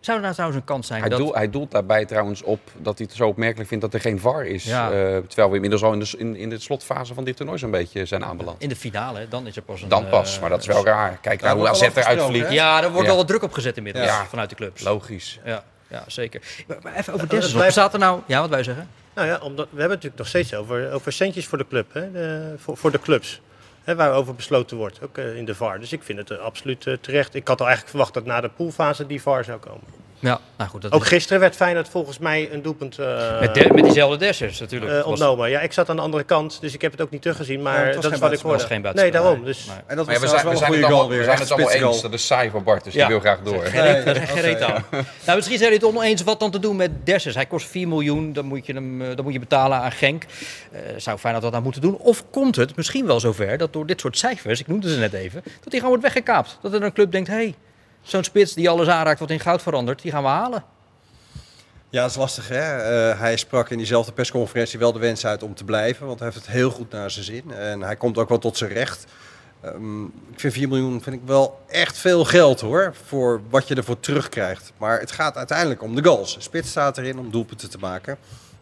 Zou 0.00 0.16
er 0.16 0.22
nou 0.22 0.32
trouwens 0.34 0.60
een 0.60 0.66
kans 0.66 0.86
zijn 0.86 1.00
Hij, 1.00 1.08
dat... 1.08 1.18
doelt, 1.18 1.34
hij 1.34 1.50
doelt 1.50 1.70
daarbij 1.70 2.04
trouwens 2.04 2.42
op 2.42 2.60
dat 2.76 2.98
hij 2.98 3.06
het 3.06 3.16
zo 3.16 3.28
opmerkelijk 3.28 3.68
vindt 3.68 3.84
dat 3.84 3.94
er 3.94 4.00
geen 4.00 4.20
VAR 4.20 4.46
is. 4.46 4.64
Ja. 4.64 4.90
Eh, 4.90 5.16
terwijl 5.16 5.48
we 5.48 5.54
inmiddels 5.54 5.82
al 5.82 5.92
in 5.92 5.98
de, 5.98 6.14
in, 6.18 6.36
in 6.36 6.50
de 6.50 6.58
slotfase 6.58 7.14
van 7.14 7.24
dit 7.24 7.36
toernooi 7.36 7.58
zo'n 7.58 7.70
beetje 7.70 8.06
zijn 8.06 8.24
aanbeland. 8.24 8.62
In 8.62 8.68
de 8.68 8.76
finale, 8.76 9.28
dan 9.28 9.46
is 9.46 9.56
er 9.56 9.62
pas 9.62 9.82
een... 9.82 9.88
Dan 9.88 10.08
pas, 10.08 10.34
eh, 10.34 10.40
maar 10.40 10.50
dat 10.50 10.60
is 10.60 10.66
wel 10.66 10.84
raar. 10.84 11.18
Kijk 11.20 11.40
Daar 11.40 11.56
nou 11.56 11.68
hoe 11.68 11.68
AZ 11.68 11.96
eruit 11.96 12.22
vliegt. 12.22 12.52
Ja, 12.52 12.76
er 12.82 12.88
wordt 12.88 13.00
Ja. 13.00 13.06
wel 13.06 13.16
wat 13.16 13.26
druk 13.26 13.42
op 13.42 13.52
gezet 13.52 13.76
inmiddels 13.76 14.06
Ja. 14.06 14.24
vanuit 14.26 14.50
de 14.50 14.56
clubs. 14.56 14.82
Logisch. 14.82 15.40
Ja, 15.44 15.64
ja 15.88 16.04
zeker. 16.06 16.42
Maar, 16.66 16.76
maar 16.82 16.94
even 16.94 17.12
over 17.12 17.56
Wat 17.58 17.70
staat 17.72 17.92
er 17.92 17.98
nou... 17.98 18.20
Ja, 18.26 18.40
wat 18.40 18.50
wij 18.50 18.62
zeggen? 18.62 18.88
Nou 19.14 19.26
ja, 19.28 19.38
omdat, 19.42 19.66
we 19.70 19.80
hebben 19.80 19.98
het 19.98 20.02
natuurlijk 20.02 20.16
nog 20.18 20.26
steeds 20.28 20.54
over, 20.54 20.92
over 20.92 21.12
centjes 21.12 21.46
voor 21.46 21.58
de 21.58 21.66
club. 21.66 21.92
Hè, 21.92 22.12
de- 22.12 22.54
voor, 22.58 22.76
voor 22.76 22.90
de 22.90 23.00
clubs. 23.00 23.40
Hè, 23.84 23.94
waarover 23.94 24.34
besloten 24.34 24.76
wordt, 24.76 25.02
ook 25.02 25.18
eh, 25.18 25.36
in 25.36 25.44
de 25.44 25.54
VAR. 25.54 25.80
Dus 25.80 25.92
ik 25.92 26.02
vind 26.02 26.18
het 26.18 26.30
eh, 26.30 26.38
absoluut 26.38 26.86
eh, 26.86 26.94
terecht. 27.00 27.34
Ik 27.34 27.48
had 27.48 27.60
al 27.60 27.66
eigenlijk 27.66 27.96
verwacht 27.96 28.14
dat 28.14 28.24
na 28.24 28.40
de 28.40 28.48
poolfase 28.48 29.06
die 29.06 29.22
VAR 29.22 29.44
zou 29.44 29.58
komen. 29.58 29.84
Ja, 30.24 30.40
nou 30.56 30.70
goed. 30.70 30.82
Dat 30.82 30.92
Ook 30.92 31.02
is- 31.02 31.08
gisteren 31.08 31.40
werd 31.40 31.56
Feyenoord 31.56 31.88
volgens 31.88 32.18
mij 32.18 32.52
een 32.52 32.62
doelpunt 32.62 32.98
eh, 32.98 33.40
met, 33.40 33.54
de- 33.54 33.70
met 33.74 33.84
diezelfde 33.84 34.16
Dessers 34.16 34.60
natuurlijk. 34.60 34.90
eh, 34.90 34.96
was- 34.96 35.06
ontnomen. 35.06 35.50
Ja, 35.50 35.60
ik 35.60 35.72
zat 35.72 35.88
aan 35.88 35.96
de 35.96 36.02
andere 36.02 36.22
kant, 36.24 36.60
dus 36.60 36.74
ik 36.74 36.80
heb 36.82 36.92
het 36.92 37.00
ook 37.00 37.10
niet 37.10 37.22
teruggezien. 37.22 37.62
Maar 37.62 37.86
Ja, 37.86 38.00
dat 38.00 38.12
is 38.12 38.18
wat 38.18 38.32
ik 38.32 38.38
hoorde. 38.38 38.58
was 38.58 38.66
geen 38.66 38.86
nee, 38.94 39.10
daarom. 39.10 39.44
Dus, 39.44 39.66
Nee. 39.66 39.76
En 39.86 39.96
dat 39.96 40.06
was 40.06 40.14
ja, 40.14 40.20
we 40.20 40.26
zijn, 40.28 40.42
wel 40.44 40.52
we 40.52 40.58
een 40.58 40.64
goede 40.66 40.80
het 40.80 40.84
goal 40.90 40.98
allemaal, 41.00 41.08
weer. 41.08 41.18
we 41.18 41.24
zijn 41.24 41.38
het 41.38 41.50
allemaal 41.50 41.70
eens. 41.92 42.02
Dat 42.02 42.12
is 42.12 42.26
saai 42.26 42.50
voor 42.50 42.62
Bart, 42.62 42.84
dus 42.84 42.94
Ja. 42.94 43.00
die 43.06 43.08
wil 43.08 43.20
graag 43.20 43.40
door. 43.42 43.62
Geen 43.64 44.64
aan. 44.64 44.84
Nou, 45.24 45.36
misschien 45.36 45.58
zijn 45.58 45.70
jullie 45.72 45.86
het 45.86 45.96
oneens 45.96 46.22
wat 46.22 46.40
dan 46.40 46.50
te 46.50 46.58
doen 46.58 46.76
met 46.76 46.90
Dessers. 47.06 47.34
Hij 47.34 47.46
kost 47.46 47.66
4 47.66 47.88
miljoen, 47.88 48.32
dan 48.32 48.44
moet 48.44 48.66
je, 48.66 48.72
hem, 48.72 49.02
eh, 49.02 49.06
dan 49.16 49.24
moet 49.24 49.32
je 49.32 49.38
betalen 49.38 49.78
aan 49.78 49.92
Genk. 49.92 50.24
Eh 50.72 50.80
zou 50.96 51.18
Feyenoord 51.18 51.42
dat 51.42 51.52
nou 51.52 51.64
moeten 51.64 51.82
doen? 51.82 51.96
Of 51.96 52.24
komt 52.30 52.56
het 52.56 52.76
misschien 52.76 53.06
wel 53.06 53.20
zover 53.20 53.58
dat 53.58 53.72
door 53.72 53.86
dit 53.86 54.00
soort 54.00 54.18
cijfers, 54.18 54.60
ik 54.60 54.66
noemde 54.66 54.90
ze 54.92 54.98
net 54.98 55.12
even, 55.12 55.40
dat 55.44 55.52
hij 55.72 55.80
gewoon 55.80 55.88
wordt 55.88 56.02
weggekaapt? 56.02 56.58
Dat 56.62 56.72
er 56.72 56.82
een 56.82 56.92
club 56.92 57.12
denkt, 57.12 57.28
hé, 57.28 57.34
hey, 57.34 57.54
zo'n 58.04 58.24
spits 58.24 58.54
die 58.54 58.70
alles 58.70 58.88
aanraakt 58.88 59.20
wat 59.20 59.30
in 59.30 59.40
goud 59.40 59.62
verandert, 59.62 60.02
die 60.02 60.10
gaan 60.10 60.22
we 60.22 60.28
halen. 60.28 60.64
Ja, 61.90 62.00
dat 62.00 62.10
is 62.10 62.16
lastig 62.16 62.48
hè. 62.48 62.76
Eh, 62.76 63.18
hij 63.18 63.36
sprak 63.36 63.70
in 63.70 63.76
diezelfde 63.78 64.12
persconferentie 64.12 64.78
wel 64.78 64.92
de 64.92 64.98
wens 64.98 65.26
uit 65.26 65.42
om 65.42 65.54
te 65.54 65.64
blijven, 65.64 66.06
want 66.06 66.18
hij 66.18 66.28
heeft 66.28 66.46
het 66.46 66.54
heel 66.54 66.70
goed 66.70 66.90
naar 66.90 67.10
zijn 67.10 67.24
zin. 67.24 67.52
En 67.52 67.80
hij 67.82 67.96
komt 67.96 68.18
ook 68.18 68.28
wel 68.28 68.38
tot 68.38 68.56
zijn 68.56 68.72
recht. 68.72 69.04
Ehm, 69.60 70.04
ik 70.04 70.40
vind 70.40 70.52
4 70.52 70.68
miljoen 70.68 71.02
vind 71.02 71.16
ik 71.16 71.22
wel 71.26 71.60
echt 71.68 71.96
veel 71.96 72.24
geld 72.24 72.60
hoor, 72.60 72.94
voor 73.06 73.40
wat 73.50 73.68
je 73.68 73.74
ervoor 73.74 74.00
terugkrijgt. 74.00 74.72
Maar 74.76 75.00
het 75.00 75.10
gaat 75.12 75.36
uiteindelijk 75.36 75.82
om 75.82 75.94
de 75.94 76.04
goals. 76.04 76.36
Spits 76.38 76.68
staat 76.70 76.98
erin 76.98 77.18
om 77.18 77.30
doelpunten 77.30 77.70
te 77.70 77.78
maken. 77.78 78.16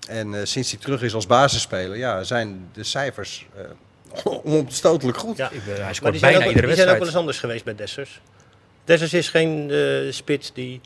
En 0.09 0.35
eh, 0.35 0.41
sinds 0.45 0.71
hij 0.71 0.81
terug 0.81 1.03
is 1.03 1.15
als 1.15 1.27
basisspeler, 1.27 1.97
ja, 1.97 2.23
zijn 2.23 2.69
de 2.73 2.85
cijfers 2.85 3.47
eh 3.57 3.65
onomstotelijk 4.45 5.19
goed. 5.19 5.37
ja. 5.37 5.51
Ik, 5.51 5.61
hij 5.65 5.95
scoort 5.95 6.21
bijna 6.21 6.39
ook, 6.39 6.45
iedere 6.45 6.67
die 6.67 6.77
zijn 6.77 6.89
ook 6.89 6.99
wel 6.99 6.99
wedstrijd. 6.99 7.03
eens 7.03 7.17
anders 7.17 7.39
geweest 7.39 7.65
bij 7.65 7.75
Dessers. 7.75 8.21
Dessers 8.85 9.15
is 9.15 9.29
geen 9.29 9.71
eh, 9.71 10.13
spits 10.13 10.53
die 10.53 10.81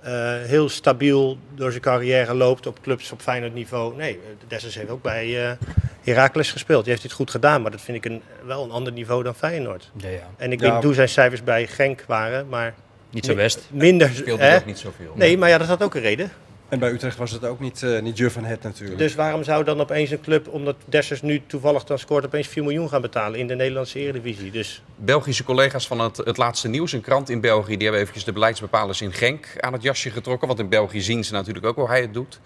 eh, 0.00 0.12
heel 0.42 0.68
stabiel 0.68 1.38
door 1.54 1.70
zijn 1.70 1.82
carrière 1.82 2.34
loopt 2.34 2.66
op 2.66 2.80
clubs 2.82 3.12
op 3.12 3.20
Feyenoord 3.20 3.54
niveau. 3.54 3.96
Nee, 3.96 4.20
Dessers 4.48 4.74
heeft 4.74 4.90
ook 4.90 5.02
bij 5.02 5.56
Heracles 6.02 6.52
gespeeld. 6.52 6.82
Die 6.82 6.90
heeft 6.90 7.04
dit 7.04 7.12
goed 7.12 7.30
gedaan, 7.30 7.62
maar 7.62 7.70
dat 7.70 7.80
vind 7.80 7.96
ik 8.04 8.12
een, 8.12 8.22
wel 8.44 8.64
een 8.64 8.70
ander 8.70 8.92
niveau 8.92 9.22
dan 9.22 9.34
Feyenoord. 9.34 9.90
Ja, 9.96 10.08
ja. 10.08 10.28
En 10.36 10.52
ik 10.52 10.60
Ja. 10.60 10.74
weet 10.74 10.82
hoe 10.82 10.94
zijn 10.94 11.08
cijfers 11.08 11.42
bij 11.44 11.66
Genk 11.66 12.04
waren, 12.06 12.48
maar 12.48 12.74
Niet 13.10 13.24
zo 13.24 13.34
best. 13.34 13.60
minder. 13.70 14.10
Speelde 14.14 14.42
hè? 14.42 14.56
ook 14.56 14.66
niet 14.66 14.78
zoveel. 14.78 15.12
Nee, 15.14 15.38
maar 15.38 15.48
ja, 15.48 15.58
dat 15.58 15.66
had 15.68 15.82
ook 15.82 15.94
een 15.94 16.00
reden. 16.00 16.30
En 16.68 16.78
bij 16.78 16.90
Utrecht 16.90 17.16
was 17.16 17.30
het 17.30 17.44
ook 17.44 17.60
niet, 17.60 17.82
eh 17.82 18.02
niet 18.02 18.18
Juf 18.18 18.32
van 18.32 18.44
Het 18.44 18.62
natuurlijk. 18.62 18.98
Dus 18.98 19.14
waarom 19.14 19.44
zou 19.44 19.64
dan 19.64 19.80
opeens 19.80 20.10
een 20.10 20.20
club, 20.20 20.48
omdat 20.48 20.76
Dessers 20.84 21.22
nu 21.22 21.42
toevallig 21.46 21.84
dan 21.84 21.98
scoort, 21.98 22.24
opeens 22.24 22.48
4 22.48 22.62
miljoen 22.62 22.88
gaan 22.88 23.00
betalen 23.00 23.38
in 23.38 23.46
de 23.46 23.54
Nederlandse 23.54 23.98
Eredivisie? 23.98 24.50
Dus 24.50 24.82
Belgische 24.96 25.44
collega's 25.44 25.86
van 25.86 26.00
het, 26.00 26.16
het 26.16 26.36
laatste 26.36 26.68
nieuws, 26.68 26.92
een 26.92 27.00
krant 27.00 27.30
in 27.30 27.40
België, 27.40 27.74
die 27.74 27.82
hebben 27.82 28.00
eventjes 28.00 28.24
de 28.24 28.32
beleidsbepalers 28.32 29.00
in 29.00 29.12
Genk 29.12 29.46
aan 29.60 29.72
het 29.72 29.82
jasje 29.82 30.10
getrokken. 30.10 30.48
Want 30.48 30.60
in 30.60 30.68
België 30.68 31.00
zien 31.00 31.24
ze 31.24 31.32
natuurlijk 31.32 31.66
ook 31.66 31.76
hoe 31.76 31.88
hij 31.88 32.00
het 32.00 32.14
doet. 32.14 32.40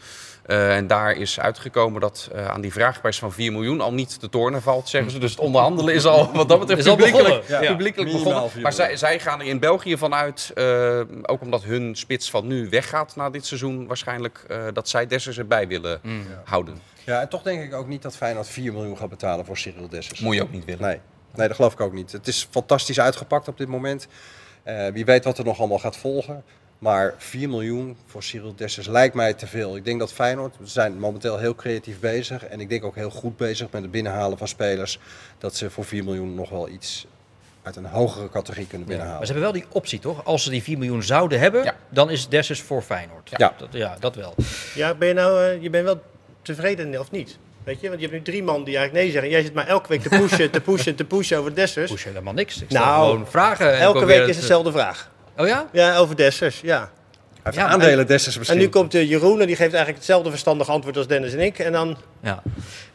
Eh, 0.50 0.76
en 0.76 0.86
daar 0.86 1.12
is 1.12 1.40
uitgekomen 1.40 2.00
dat 2.00 2.28
eh, 2.32 2.48
aan 2.48 2.60
die 2.60 2.72
vraagprijs 2.72 3.18
van 3.18 3.32
4 3.32 3.52
miljoen 3.52 3.80
al 3.80 3.92
niet 3.92 4.20
te 4.20 4.28
tornen 4.28 4.62
valt, 4.62 4.88
zeggen 4.88 5.10
ze. 5.10 5.18
Dus 5.18 5.30
het 5.30 5.40
onderhandelen 5.40 5.94
is 5.94 6.04
al 6.04 6.32
wat 6.32 6.48
dat 6.48 6.58
betreft 6.58 6.84
publiekelijk, 6.84 7.28
begonnen. 7.28 7.62
Ja. 7.62 7.70
publiekelijk 7.70 8.12
begonnen. 8.12 8.50
4 8.50 8.62
Maar 8.62 8.72
zij, 8.72 8.96
zij 8.96 9.18
gaan 9.18 9.40
er 9.40 9.46
in 9.46 9.58
België 9.58 9.96
vanuit, 9.96 10.50
eh 10.54 11.00
ook 11.22 11.40
omdat 11.40 11.62
hun 11.62 11.96
spits 11.96 12.30
van 12.30 12.46
nu 12.46 12.68
weggaat 12.68 13.16
na 13.16 13.30
dit 13.30 13.46
seizoen 13.46 13.86
waarschijnlijk, 13.86 14.44
eh, 14.48 14.62
dat 14.72 14.88
zij 14.88 15.06
Dessers 15.06 15.38
erbij 15.38 15.68
willen 15.68 16.00
houden. 16.44 16.80
Ja, 17.04 17.20
en 17.20 17.28
toch 17.28 17.42
denk 17.42 17.62
ik 17.62 17.74
ook 17.74 17.86
niet 17.86 18.02
dat 18.02 18.16
Feyenoord 18.16 18.48
4 18.48 18.72
miljoen 18.72 18.96
gaat 18.96 19.08
betalen 19.08 19.44
voor 19.44 19.58
Cyril 19.58 19.88
Dessers. 19.88 20.20
Moet 20.20 20.34
je 20.34 20.42
ook 20.42 20.52
niet 20.52 20.64
willen. 20.64 20.82
Nee. 20.82 21.00
nee, 21.34 21.46
dat 21.46 21.56
geloof 21.56 21.72
ik 21.72 21.80
ook 21.80 21.92
niet. 21.92 22.12
Het 22.12 22.28
is 22.28 22.48
fantastisch 22.50 23.00
uitgepakt 23.00 23.48
op 23.48 23.58
dit 23.58 23.68
moment. 23.68 24.06
Eh, 24.62 24.88
wie 24.92 25.04
weet 25.04 25.24
wat 25.24 25.38
er 25.38 25.44
nog 25.44 25.58
allemaal 25.58 25.78
gaat 25.78 25.96
volgen. 25.96 26.44
Maar 26.80 27.14
4 27.18 27.48
miljoen 27.48 27.96
voor 28.06 28.22
Cyril 28.22 28.54
Dessers 28.56 28.86
lijkt 28.86 29.14
mij 29.14 29.34
te 29.34 29.46
veel. 29.46 29.76
Ik 29.76 29.84
denk 29.84 29.98
dat 29.98 30.12
Feyenoord, 30.12 30.54
we 30.58 30.66
zijn 30.66 30.98
momenteel 30.98 31.38
heel 31.38 31.54
creatief 31.54 32.00
bezig. 32.00 32.44
En 32.44 32.60
ik 32.60 32.68
denk 32.68 32.84
ook 32.84 32.94
heel 32.94 33.10
goed 33.10 33.36
bezig 33.36 33.66
met 33.70 33.82
het 33.82 33.90
binnenhalen 33.90 34.38
van 34.38 34.48
spelers. 34.48 34.98
Dat 35.38 35.56
ze 35.56 35.70
voor 35.70 35.84
4 35.84 36.04
miljoen 36.04 36.34
nog 36.34 36.50
wel 36.50 36.68
iets 36.68 37.06
uit 37.62 37.76
een 37.76 37.84
hogere 37.86 38.28
categorie 38.30 38.66
kunnen 38.66 38.86
Maar 38.86 38.96
binnenhalen. 38.96 39.26
ze 39.26 39.32
hebben 39.32 39.52
wel 39.52 39.60
die 39.60 39.70
optie, 39.72 39.98
toch? 39.98 40.24
Als 40.24 40.42
ze 40.42 40.50
die 40.50 40.62
4 40.62 40.78
miljoen 40.78 41.02
zouden 41.02 41.40
hebben, 41.40 41.64
Ja. 41.64 41.76
dan 41.88 42.10
is 42.10 42.28
Dessers 42.28 42.60
voor 42.62 42.82
Feyenoord. 42.82 43.30
Ja. 43.36 43.54
Dat, 43.58 43.68
ja, 43.72 43.96
dat 44.00 44.14
wel. 44.14 44.34
ja, 44.74 44.94
ben 44.94 45.08
je 45.08 45.14
nou, 45.14 45.44
eh, 45.44 45.62
je 45.62 45.70
bent 45.70 45.84
wel 45.84 46.00
tevreden 46.42 47.00
of 47.00 47.10
niet? 47.10 47.38
Weet 47.64 47.80
je, 47.80 47.88
want 47.88 48.00
je 48.00 48.06
hebt 48.06 48.18
nu 48.18 48.24
drie 48.32 48.42
man 48.42 48.64
die 48.64 48.76
eigenlijk 48.76 49.04
nee 49.04 49.12
zeggen. 49.12 49.30
Jij 49.30 49.42
zit 49.42 49.54
maar 49.54 49.66
elke 49.66 49.88
week 49.88 50.02
te 50.02 50.08
pushen, 50.08 50.50
te 50.50 50.60
pushen, 50.60 50.94
te 50.94 51.04
pushen 51.04 51.38
over 51.38 51.54
Dessers. 51.54 51.90
Push 51.90 52.04
helemaal 52.04 52.32
niks. 52.32 52.60
Ik 52.62 52.66
stel 52.70 52.84
Nou, 52.84 53.10
gewoon 53.10 53.26
vragen. 53.26 53.72
en 53.74 53.80
Elke 53.80 54.04
week 54.04 54.26
is 54.26 54.36
hetzelfde 54.36 54.72
vraag. 54.72 55.09
Oh 55.40 55.46
ja? 55.46 55.68
Ja, 55.72 55.96
over 55.96 56.16
Dessers, 56.16 56.60
ja. 56.60 56.78
Hij 56.78 56.88
heeft 57.42 57.56
Ja, 57.56 57.66
aandelen 57.66 58.06
Dessers 58.06 58.38
misschien. 58.38 58.58
En 58.58 58.64
nu 58.64 58.70
komt 58.70 58.92
de 58.92 59.06
Jeroen 59.06 59.40
en 59.40 59.46
die 59.46 59.56
geeft 59.56 59.68
eigenlijk 59.68 59.96
hetzelfde 59.96 60.30
verstandig 60.30 60.68
antwoord 60.68 60.96
als 60.96 61.06
Dennis 61.06 61.32
en 61.32 61.40
ik. 61.40 61.58
En 61.58 61.72
dan, 61.72 61.96
Ja. 62.22 62.42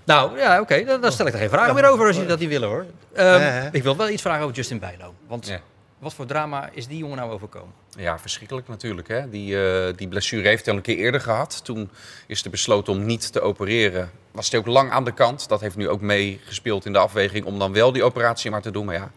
Nou, 0.04 0.38
ja, 0.38 0.60
oké. 0.62 0.84
Dan, 0.84 1.02
dan 1.02 1.12
stel 1.12 1.26
ik 1.28 1.34
er 1.34 1.40
geen 1.40 1.50
vragen 1.50 1.76
meer 1.76 1.90
over 1.90 2.06
als 2.06 2.14
jullie 2.16 2.30
dat 2.30 2.40
niet 2.40 2.50
willen, 2.50 2.68
hoor. 2.70 2.86
Ehm, 3.14 3.68
ik 3.72 3.84
wil 3.84 3.96
wel 3.98 4.10
iets 4.10 4.22
vragen 4.22 4.44
over 4.44 4.56
Justin 4.56 4.80
Bijlo. 4.80 5.14
Want 5.28 5.48
Ja. 5.48 5.60
wat 6.00 6.14
voor 6.14 6.26
drama 6.26 6.70
is 6.74 6.88
die 6.88 6.98
jongen 6.98 7.18
nou 7.18 7.32
overkomen? 7.32 7.74
Ja, 7.98 8.20
verschrikkelijk 8.20 8.68
natuurlijk. 8.68 9.08
Hè? 9.08 9.30
Die, 9.30 9.68
eh, 9.70 9.94
die 9.96 10.08
blessure 10.08 10.48
heeft 10.48 10.64
hij 10.66 10.74
al 10.74 10.80
een 10.80 10.86
keer 10.86 10.98
eerder 10.98 11.22
gehad. 11.22 11.62
Toen 11.64 11.90
is 12.28 12.44
er 12.44 12.50
besloten 12.50 12.94
om 12.94 13.06
niet 13.06 13.32
te 13.32 13.42
opereren. 13.42 14.12
Was 14.32 14.50
hij 14.52 14.60
ook 14.60 14.66
lang 14.66 14.92
aan 14.92 15.04
de 15.04 15.14
kant. 15.14 15.48
Dat 15.50 15.62
heeft 15.62 15.76
nu 15.76 15.90
ook 15.90 16.02
meegespeeld 16.02 16.86
in 16.86 16.94
de 16.94 17.00
afweging 17.00 17.46
om 17.46 17.60
dan 17.60 17.74
wel 17.74 17.92
die 17.92 18.04
operatie 18.04 18.52
maar 18.52 18.62
te 18.62 18.72
doen. 18.72 18.86
Maar 18.86 18.96
ja, 18.96 19.12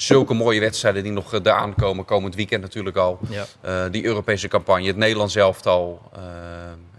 zulke 0.00 0.34
mooie 0.34 0.60
wedstrijden 0.60 1.02
die 1.02 1.12
nog 1.12 1.34
eh, 1.34 1.40
eraan 1.42 1.74
komen. 1.74 2.04
Komend 2.04 2.34
weekend 2.34 2.62
natuurlijk 2.62 2.96
al. 2.96 3.18
Ja. 3.28 3.44
Eh, 3.60 3.84
die 3.90 4.04
Europese 4.04 4.48
campagne, 4.48 4.86
het 4.86 4.96
Nederlands 4.96 5.36
elftal. 5.36 6.00
eh 6.12 6.20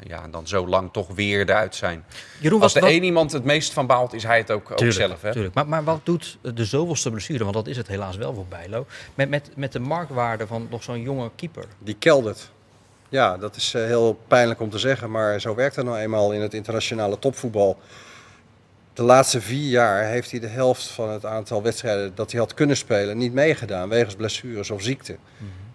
ja, 0.07 0.23
en 0.23 0.31
dan 0.31 0.47
zo 0.47 0.67
lang 0.67 0.89
toch 0.91 1.07
weer 1.15 1.39
eruit 1.49 1.75
zijn. 1.75 2.03
Jeroen, 2.39 2.61
Als 2.61 2.73
wat, 2.73 2.81
er 2.83 2.87
wat- 2.89 2.97
één 2.97 3.03
iemand 3.07 3.31
het 3.31 3.43
meest 3.43 3.73
van 3.73 3.85
baalt, 3.87 4.13
is 4.13 4.23
hij 4.23 4.37
het 4.37 4.51
ook, 4.51 4.73
zelf. 4.87 5.21
Hè? 5.21 5.31
tuurlijk. 5.31 5.53
Maar, 5.53 5.67
maar 5.67 5.83
wat 5.83 5.99
doet 6.03 6.37
de 6.41 6.65
zoveelste 6.65 7.11
blessure, 7.11 7.43
want 7.43 7.55
dat 7.55 7.67
is 7.67 7.77
het 7.77 7.87
helaas 7.87 8.15
wel 8.15 8.33
voor 8.33 8.45
Bijlo, 8.45 8.85
met, 9.15 9.29
met, 9.29 9.49
met 9.55 9.71
de 9.71 9.79
marktwaarde 9.79 10.47
van 10.47 10.67
nog 10.69 10.83
zo'n 10.83 11.01
jonge 11.01 11.29
keeper? 11.35 11.65
Die 11.79 11.95
keldert. 11.99 12.51
Ja, 13.09 13.37
dat 13.37 13.55
is 13.55 13.73
eh, 13.73 13.83
heel 13.85 14.19
pijnlijk 14.27 14.59
om 14.61 14.69
te 14.69 14.77
zeggen, 14.79 15.11
maar 15.11 15.41
zo 15.41 15.55
werkt 15.55 15.75
het 15.75 15.85
nou 15.85 15.97
eenmaal 15.97 16.31
in 16.33 16.41
het 16.41 16.53
internationale 16.53 17.19
topvoetbal. 17.19 17.77
De 18.99 19.05
laatste 19.05 19.41
vier 19.41 19.69
jaar 19.69 20.03
heeft 20.05 20.31
hij 20.31 20.39
de 20.39 20.47
helft 20.47 20.83
van 20.87 21.09
het 21.09 21.25
aantal 21.25 21.61
wedstrijden 21.63 22.11
dat 22.15 22.31
hij 22.31 22.39
had 22.39 22.53
kunnen 22.53 22.77
spelen 22.77 23.17
niet 23.17 23.33
meegedaan, 23.33 23.89
wegens 23.89 24.15
blessures 24.15 24.69
of 24.71 24.81
ziekte. 24.81 25.15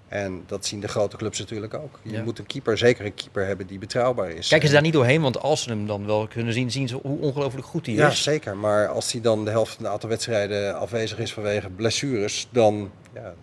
En 0.09 0.43
dat 0.47 0.67
zien 0.67 0.81
de 0.81 0.89
grote 0.89 1.17
clubs 1.17 1.39
natuurlijk 1.39 1.75
ook. 1.75 1.99
Je 2.03 2.11
Ja. 2.11 2.23
moet 2.23 2.39
een 2.39 2.47
keeper, 2.47 2.79
zeker 2.79 3.05
een 3.05 3.15
keeper 3.15 3.47
hebben 3.47 3.67
die 3.67 3.79
betrouwbaar 3.79 4.31
is. 4.31 4.49
Kijken 4.49 4.69
ze 4.69 4.75
daar 4.75 4.83
niet 4.83 4.93
doorheen, 4.93 5.21
want 5.23 5.41
als 5.41 5.63
ze 5.63 5.69
hem 5.69 5.87
dan 5.87 6.07
wel 6.07 6.27
kunnen 6.27 6.53
zien, 6.53 6.71
zien 6.71 6.89
ze 6.89 6.99
hoe 7.03 7.19
ongelooflijk 7.21 7.67
goed 7.67 7.87
hij 7.87 7.95
Ja, 7.95 8.09
is. 8.11 8.23
zeker. 8.23 8.57
Maar 8.57 8.89
als 8.89 9.13
hij 9.13 9.21
dan 9.21 9.45
de 9.45 9.51
helft 9.51 9.75
van 9.75 9.85
het 9.85 9.93
aantal 9.93 10.09
wedstrijden 10.09 10.79
afwezig 10.79 11.19
is 11.19 11.33
vanwege 11.33 11.69
blessures, 11.69 12.49
dan 12.51 12.91
ja, 13.15 13.35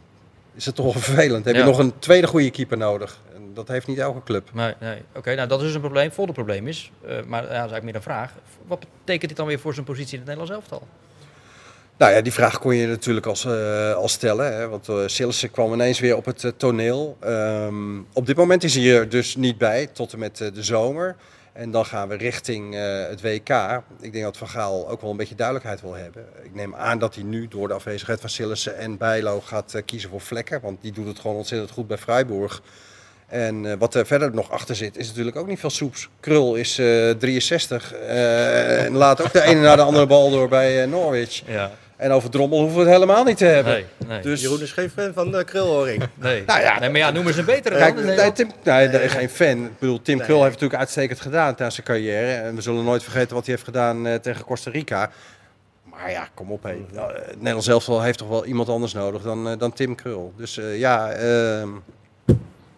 is 0.56 0.66
het 0.66 0.76
toch 0.76 0.86
wel 0.94 1.02
vervelend. 1.02 1.46
Heb 1.46 1.54
Ja. 1.56 1.60
je 1.62 1.68
nog 1.68 1.78
een 1.80 2.00
tweede 2.00 2.28
goede 2.28 2.52
keeper 2.52 2.78
nodig? 2.78 3.20
Dat 3.54 3.68
heeft 3.68 3.88
niet 3.88 3.98
elke 3.98 4.24
club. 4.24 4.50
Nee, 4.54 4.74
nee. 4.80 5.02
Oké, 5.16 5.36
nou 5.36 5.48
dat 5.48 5.60
is 5.60 5.66
dus 5.66 5.74
een 5.74 5.82
probleem. 5.82 6.12
Volgende 6.12 6.34
probleem 6.34 6.68
is, 6.68 6.92
eh, 7.06 7.10
maar 7.10 7.42
ja, 7.42 7.48
dat 7.48 7.50
is 7.50 7.50
eigenlijk 7.50 7.84
meer 7.84 7.96
een 7.96 8.02
vraag. 8.02 8.34
Wat 8.68 8.80
betekent 9.00 9.28
dit 9.28 9.38
dan 9.38 9.48
weer 9.48 9.60
voor 9.60 9.74
zijn 9.74 9.86
positie 9.86 10.14
in 10.14 10.20
het 10.20 10.28
Nederlands 10.28 10.54
elftal? 10.54 10.88
Nou 11.98 12.14
ja, 12.14 12.22
die 12.22 12.34
vraag 12.34 12.60
kon 12.60 12.76
je 12.76 12.88
natuurlijk 12.88 13.26
als, 13.26 13.46
eh, 13.46 13.94
als 13.94 14.12
stellen. 14.12 14.56
Hè? 14.56 14.68
Want 14.68 14.88
uh, 14.88 15.04
Sillissen 15.06 15.52
kwam 15.52 15.74
ineens 15.74 16.00
weer 16.00 16.16
op 16.16 16.26
het 16.26 16.54
toneel. 16.58 17.18
Ehm, 17.20 18.00
op 18.14 18.26
dit 18.26 18.36
moment 18.36 18.64
is 18.64 18.76
hij 18.76 18.96
er 18.96 19.10
dus 19.10 19.36
niet 19.36 19.58
bij, 19.58 19.88
tot 19.88 20.14
en 20.14 20.20
met 20.20 20.38
de 20.38 20.64
zomer. 20.64 21.16
En 21.54 21.72
dan 21.72 21.86
gaan 21.86 22.08
we 22.08 22.16
richting 22.16 22.76
het 23.10 23.22
WK. 23.22 23.50
Ik 24.00 24.12
denk 24.12 24.24
dat 24.24 24.38
Van 24.38 24.48
Gaal 24.48 24.90
ook 24.90 25.02
wel 25.02 25.12
een 25.12 25.18
beetje 25.18 25.36
duidelijkheid 25.36 25.82
wil 25.82 25.94
hebben. 25.94 26.26
Ik 26.44 26.54
neem 26.54 26.76
aan 26.76 27.00
dat 27.00 27.16
hij 27.16 27.24
nu 27.24 27.48
door 27.48 27.68
de 27.68 27.74
afwezigheid 27.74 28.20
van 28.20 28.30
Sillissen 28.30 28.78
en 28.78 28.98
Bijlo 28.98 29.42
gaat 29.42 29.82
kiezen 29.86 30.10
voor 30.10 30.22
Vlekker. 30.22 30.62
Want 30.62 30.82
die 30.82 30.92
doet 30.92 31.08
het 31.08 31.20
gewoon 31.20 31.38
ontzettend 31.38 31.72
goed 31.72 31.88
bij 31.88 31.98
Freiburg. 31.98 32.62
En 33.32 33.66
eh, 33.66 33.74
wat 33.80 33.96
er 33.96 34.06
verder 34.06 34.34
nog 34.34 34.52
achter 34.52 34.76
zit, 34.76 34.98
is 34.98 35.08
natuurlijk 35.08 35.36
ook 35.36 35.48
niet 35.48 35.60
veel 35.60 35.70
soeps. 35.70 36.10
Krul 36.20 36.56
is 36.56 36.80
eh, 36.80 37.10
63 37.10 37.94
eh, 37.94 38.84
en 38.86 38.92
laat 38.94 39.22
ook 39.22 39.34
de 39.34 39.42
ene 39.44 39.62
na 39.62 39.76
de 39.76 39.82
andere 39.82 40.06
bal 40.06 40.30
door 40.32 40.48
bij 40.48 40.82
eh, 40.84 40.88
Norwich. 40.90 41.42
Ja, 41.46 41.72
En 41.98 42.12
over 42.12 42.30
Drommel 42.30 42.60
hoeven 42.60 42.78
we 42.78 42.84
het 42.84 42.94
helemaal 42.94 43.24
niet 43.24 43.38
te 43.38 43.46
hebben. 43.46 43.74
nee, 43.74 43.86
nee. 44.08 44.22
Dus, 44.22 44.42
Jeroen 44.42 44.62
is 44.62 44.72
geen 44.72 44.90
fan 44.90 45.14
van 45.14 45.32
de 45.32 45.44
krulhoring. 45.44 46.04
nee. 46.16 46.44
Nou 46.48 46.62
ja, 46.62 46.80
nee, 46.80 46.90
maar 46.90 47.00
ja, 47.00 47.12
noem 47.12 47.28
eens 47.28 47.38
een 47.38 47.46
betere 47.46 47.78
Kijk, 47.78 47.96
dan. 47.96 48.06
nee, 48.06 48.32
Tim, 48.32 48.52
nee, 48.64 48.88
nee, 48.88 49.10
geen 49.10 49.30
fan. 49.30 49.66
Ik 49.66 49.80
bedoel, 49.80 50.02
Tim 50.02 50.18
Nee. 50.18 50.26
Krul 50.26 50.40
heeft 50.42 50.54
natuurlijk 50.54 50.80
uitstekend 50.80 51.22
gedaan 51.22 51.56
tijdens 51.56 51.76
zijn 51.76 51.88
carrière. 51.88 52.32
En 52.32 52.56
we 52.56 52.62
zullen 52.62 52.84
nooit 52.84 53.04
vergeten 53.04 53.36
wat 53.36 53.46
hij 53.46 53.54
heeft 53.54 53.66
gedaan 53.68 54.08
eh, 54.08 54.16
tegen 54.16 54.46
Costa 54.46 54.72
Rica. 54.72 55.12
Maar 55.84 56.12
ja, 56.12 56.28
kom 56.34 56.52
op. 56.52 56.64
hé. 56.64 56.76
Nou, 56.94 57.14
eh, 57.14 57.22
het 57.26 57.36
Nederlands 57.38 57.68
elftal 57.68 58.02
heeft 58.02 58.18
toch 58.18 58.28
wel 58.28 58.46
iemand 58.46 58.70
anders 58.70 58.94
nodig 58.94 59.22
dan, 59.22 59.50
eh, 59.50 59.58
dan 59.58 59.74
Tim 59.74 59.96
Krul. 59.96 60.34
Dus 60.38 60.58
eh, 60.58 60.80
ja, 60.80 61.12
ehm, 61.12 61.70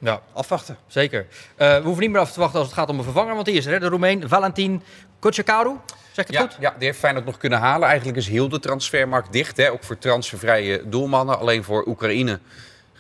Ja, 0.04 0.22
afwachten. 0.34 0.78
zeker. 0.88 1.26
Eh, 1.56 1.76
we 1.78 1.82
hoeven 1.84 2.02
niet 2.04 2.12
meer 2.12 2.22
af 2.22 2.32
te 2.32 2.40
wachten 2.40 2.60
als 2.60 2.68
het 2.68 2.78
gaat 2.78 2.90
om 2.90 2.98
een 2.98 3.04
vervanger, 3.04 3.34
want 3.34 3.46
die 3.46 3.56
is 3.56 3.66
er, 3.66 3.72
hè, 3.72 3.80
de 3.80 3.88
Roemeen 3.88 4.30
Valentin 4.30 4.84
Kocekaru. 5.20 5.76
Zeg 6.12 6.26
ik 6.26 6.32
het 6.32 6.42
Ja, 6.42 6.42
goed? 6.42 6.58
ja, 6.60 6.74
die 6.78 6.86
heeft 6.88 7.00
Feyenoord 7.00 7.26
nog 7.26 7.38
kunnen 7.38 7.60
halen. 7.60 7.88
Eigenlijk 7.88 8.18
is 8.18 8.28
heel 8.28 8.50
de 8.50 8.60
transfermarkt 8.60 9.32
dicht. 9.34 9.58
Hè? 9.58 9.72
Ook 9.72 9.84
voor 9.84 9.98
transfervrije 9.98 10.90
doelmannen. 10.90 11.40
Alleen 11.40 11.64
voor 11.64 11.86
Oekraïne. 11.88 12.40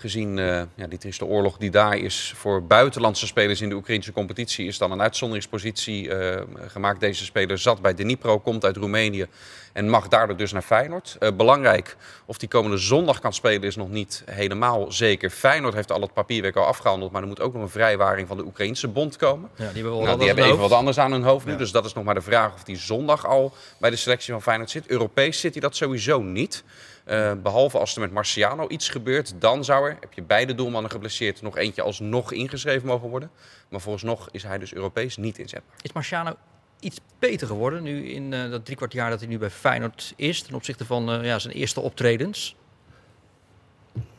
Gezien 0.03 0.39
eh, 0.39 0.61
ja, 0.75 0.87
die 0.87 0.97
trieste 0.97 1.25
oorlog 1.25 1.57
die 1.57 1.71
daar 1.71 1.97
is 1.97 2.33
voor 2.35 2.63
buitenlandse 2.63 3.27
spelers 3.27 3.61
in 3.61 3.69
de 3.69 3.75
Oekraïnse 3.75 4.11
competitie... 4.11 4.67
is 4.67 4.77
dan 4.77 4.91
een 4.91 5.01
uitzonderingspositie 5.01 6.15
eh, 6.15 6.41
gemaakt. 6.67 6.99
Deze 6.99 7.25
speler 7.25 7.57
zat 7.57 7.81
bij 7.81 7.93
Dnipro, 7.93 8.39
komt 8.39 8.65
uit 8.65 8.77
Roemenië... 8.77 9.25
en 9.73 9.89
mag 9.89 10.07
daardoor 10.07 10.37
dus 10.37 10.51
naar 10.51 10.61
Feyenoord. 10.61 11.15
Eh, 11.19 11.29
belangrijk, 11.37 11.95
of 12.25 12.37
die 12.37 12.49
komende 12.49 12.77
zondag 12.77 13.19
kan 13.19 13.33
spelen 13.33 13.63
is 13.63 13.75
nog 13.75 13.89
niet 13.89 14.23
helemaal 14.25 14.91
zeker. 14.91 15.29
Feyenoord 15.29 15.73
heeft 15.73 15.91
al 15.91 16.01
het 16.01 16.13
papierwerk 16.13 16.55
al 16.55 16.65
afgehandeld... 16.65 17.11
maar 17.11 17.21
er 17.21 17.27
moet 17.27 17.41
ook 17.41 17.53
nog 17.53 17.61
een 17.61 17.69
vrijwaring 17.69 18.27
van 18.27 18.37
de 18.37 18.45
Oekraïnse 18.45 18.87
bond 18.87 19.15
komen. 19.15 19.49
Ja, 19.55 19.71
die 19.71 19.83
hebben 19.83 20.03
Nou, 20.03 20.17
die 20.17 20.27
hebben 20.27 20.45
even 20.45 20.57
wat 20.57 20.71
anders 20.71 20.97
aan 20.97 21.11
hun 21.11 21.23
hoofd 21.23 21.45
nu. 21.45 21.51
Ja. 21.51 21.57
Dus 21.57 21.71
dat 21.71 21.85
is 21.85 21.93
nog 21.93 22.03
maar 22.03 22.15
de 22.15 22.21
vraag 22.21 22.53
of 22.53 22.63
die 22.63 22.77
zondag 22.77 23.27
al 23.27 23.53
bij 23.77 23.89
de 23.89 23.95
selectie 23.95 24.33
van 24.33 24.41
Feyenoord 24.41 24.69
zit. 24.69 24.87
Europees 24.87 25.39
zit 25.39 25.51
hij 25.51 25.61
dat 25.61 25.75
sowieso 25.75 26.21
niet. 26.21 26.63
Eh, 27.03 27.33
behalve 27.33 27.77
als 27.77 27.95
er 27.95 28.01
met 28.01 28.11
Marciano 28.11 28.67
iets 28.67 28.89
gebeurt, 28.89 29.33
dan 29.39 29.63
zou 29.63 29.89
er, 29.89 29.97
heb 29.99 30.13
je 30.13 30.21
beide 30.21 30.55
doelmannen 30.55 30.91
geblesseerd, 30.91 31.41
nog 31.41 31.57
eentje 31.57 31.81
alsnog 31.81 32.31
ingeschreven 32.31 32.87
mogen 32.87 33.09
worden. 33.09 33.31
Maar 33.69 33.81
vooralsnog 33.81 34.29
is 34.31 34.43
hij 34.43 34.57
dus 34.57 34.73
Europees 34.73 35.17
niet 35.17 35.37
inzetbaar. 35.37 35.75
Is 35.81 35.91
Marciano 35.91 36.35
iets 36.79 36.99
beter 37.19 37.47
geworden 37.47 37.83
nu 37.83 38.09
in 38.09 38.33
eh, 38.33 38.49
dat 38.49 38.65
driekwart 38.65 38.93
jaar 38.93 39.09
dat 39.09 39.19
hij 39.19 39.29
nu 39.29 39.37
bij 39.37 39.49
Feyenoord 39.49 40.13
is 40.15 40.41
ten 40.41 40.55
opzichte 40.55 40.85
van 40.85 41.11
eh, 41.11 41.25
ja, 41.25 41.39
zijn 41.39 41.53
eerste 41.53 41.79
optredens? 41.79 42.55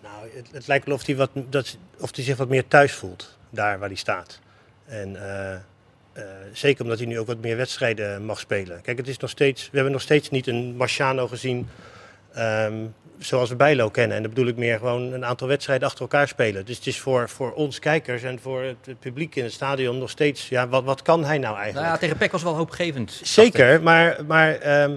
Nou, 0.02 0.28
het, 0.34 0.48
het 0.52 0.66
lijkt 0.66 0.86
wel 0.86 0.94
of 0.94 1.06
hij, 1.06 1.16
wat, 1.16 1.30
dat, 1.34 1.76
of 1.98 2.14
hij 2.14 2.24
zich 2.24 2.36
wat 2.36 2.48
meer 2.48 2.68
thuis 2.68 2.92
voelt, 2.92 3.36
daar 3.50 3.78
waar 3.78 3.88
hij 3.88 3.96
staat. 3.96 4.40
En 4.86 5.16
eh, 5.16 5.54
eh, 6.12 6.24
zeker 6.52 6.82
omdat 6.82 6.98
hij 6.98 7.06
nu 7.06 7.18
ook 7.18 7.26
wat 7.26 7.38
meer 7.38 7.56
wedstrijden 7.56 8.24
mag 8.24 8.38
spelen. 8.38 8.80
Kijk, 8.82 8.96
het 8.98 9.08
is 9.08 9.16
nog 9.16 9.30
steeds, 9.30 9.62
we 9.62 9.74
hebben 9.74 9.92
nog 9.92 10.02
steeds 10.02 10.30
niet 10.30 10.46
een 10.46 10.76
Marciano 10.76 11.28
gezien 11.28 11.68
ehm, 12.34 12.74
zoals 13.18 13.48
we 13.48 13.56
Bijlo 13.56 13.88
kennen. 13.88 14.16
En 14.16 14.22
dat 14.22 14.34
bedoel 14.34 14.50
ik 14.50 14.56
meer 14.56 14.78
gewoon 14.78 15.12
een 15.12 15.24
aantal 15.24 15.48
wedstrijden 15.48 15.86
achter 15.86 16.00
elkaar 16.00 16.28
spelen. 16.28 16.64
Dus 16.64 16.76
het 16.76 16.86
is 16.86 17.00
voor, 17.00 17.28
voor 17.28 17.52
ons 17.52 17.78
kijkers 17.78 18.22
en 18.22 18.40
voor 18.40 18.62
het, 18.62 18.98
publiek 18.98 19.34
in 19.34 19.42
het 19.42 19.52
stadion 19.52 19.98
nog 19.98 20.10
steeds, 20.10 20.48
ja, 20.48 20.68
wat, 20.68 20.84
wat 20.84 21.02
kan 21.02 21.24
hij 21.24 21.38
nou 21.38 21.56
eigenlijk? 21.56 21.86
Nou 21.86 21.94
ja, 21.94 22.00
tegen 22.00 22.16
Peck 22.16 22.32
was 22.32 22.42
wel 22.42 22.54
hoopgevend. 22.54 23.20
Zeker, 23.22 23.82
maar, 23.82 24.24
maar 24.26 24.54
ehm, 24.54 24.96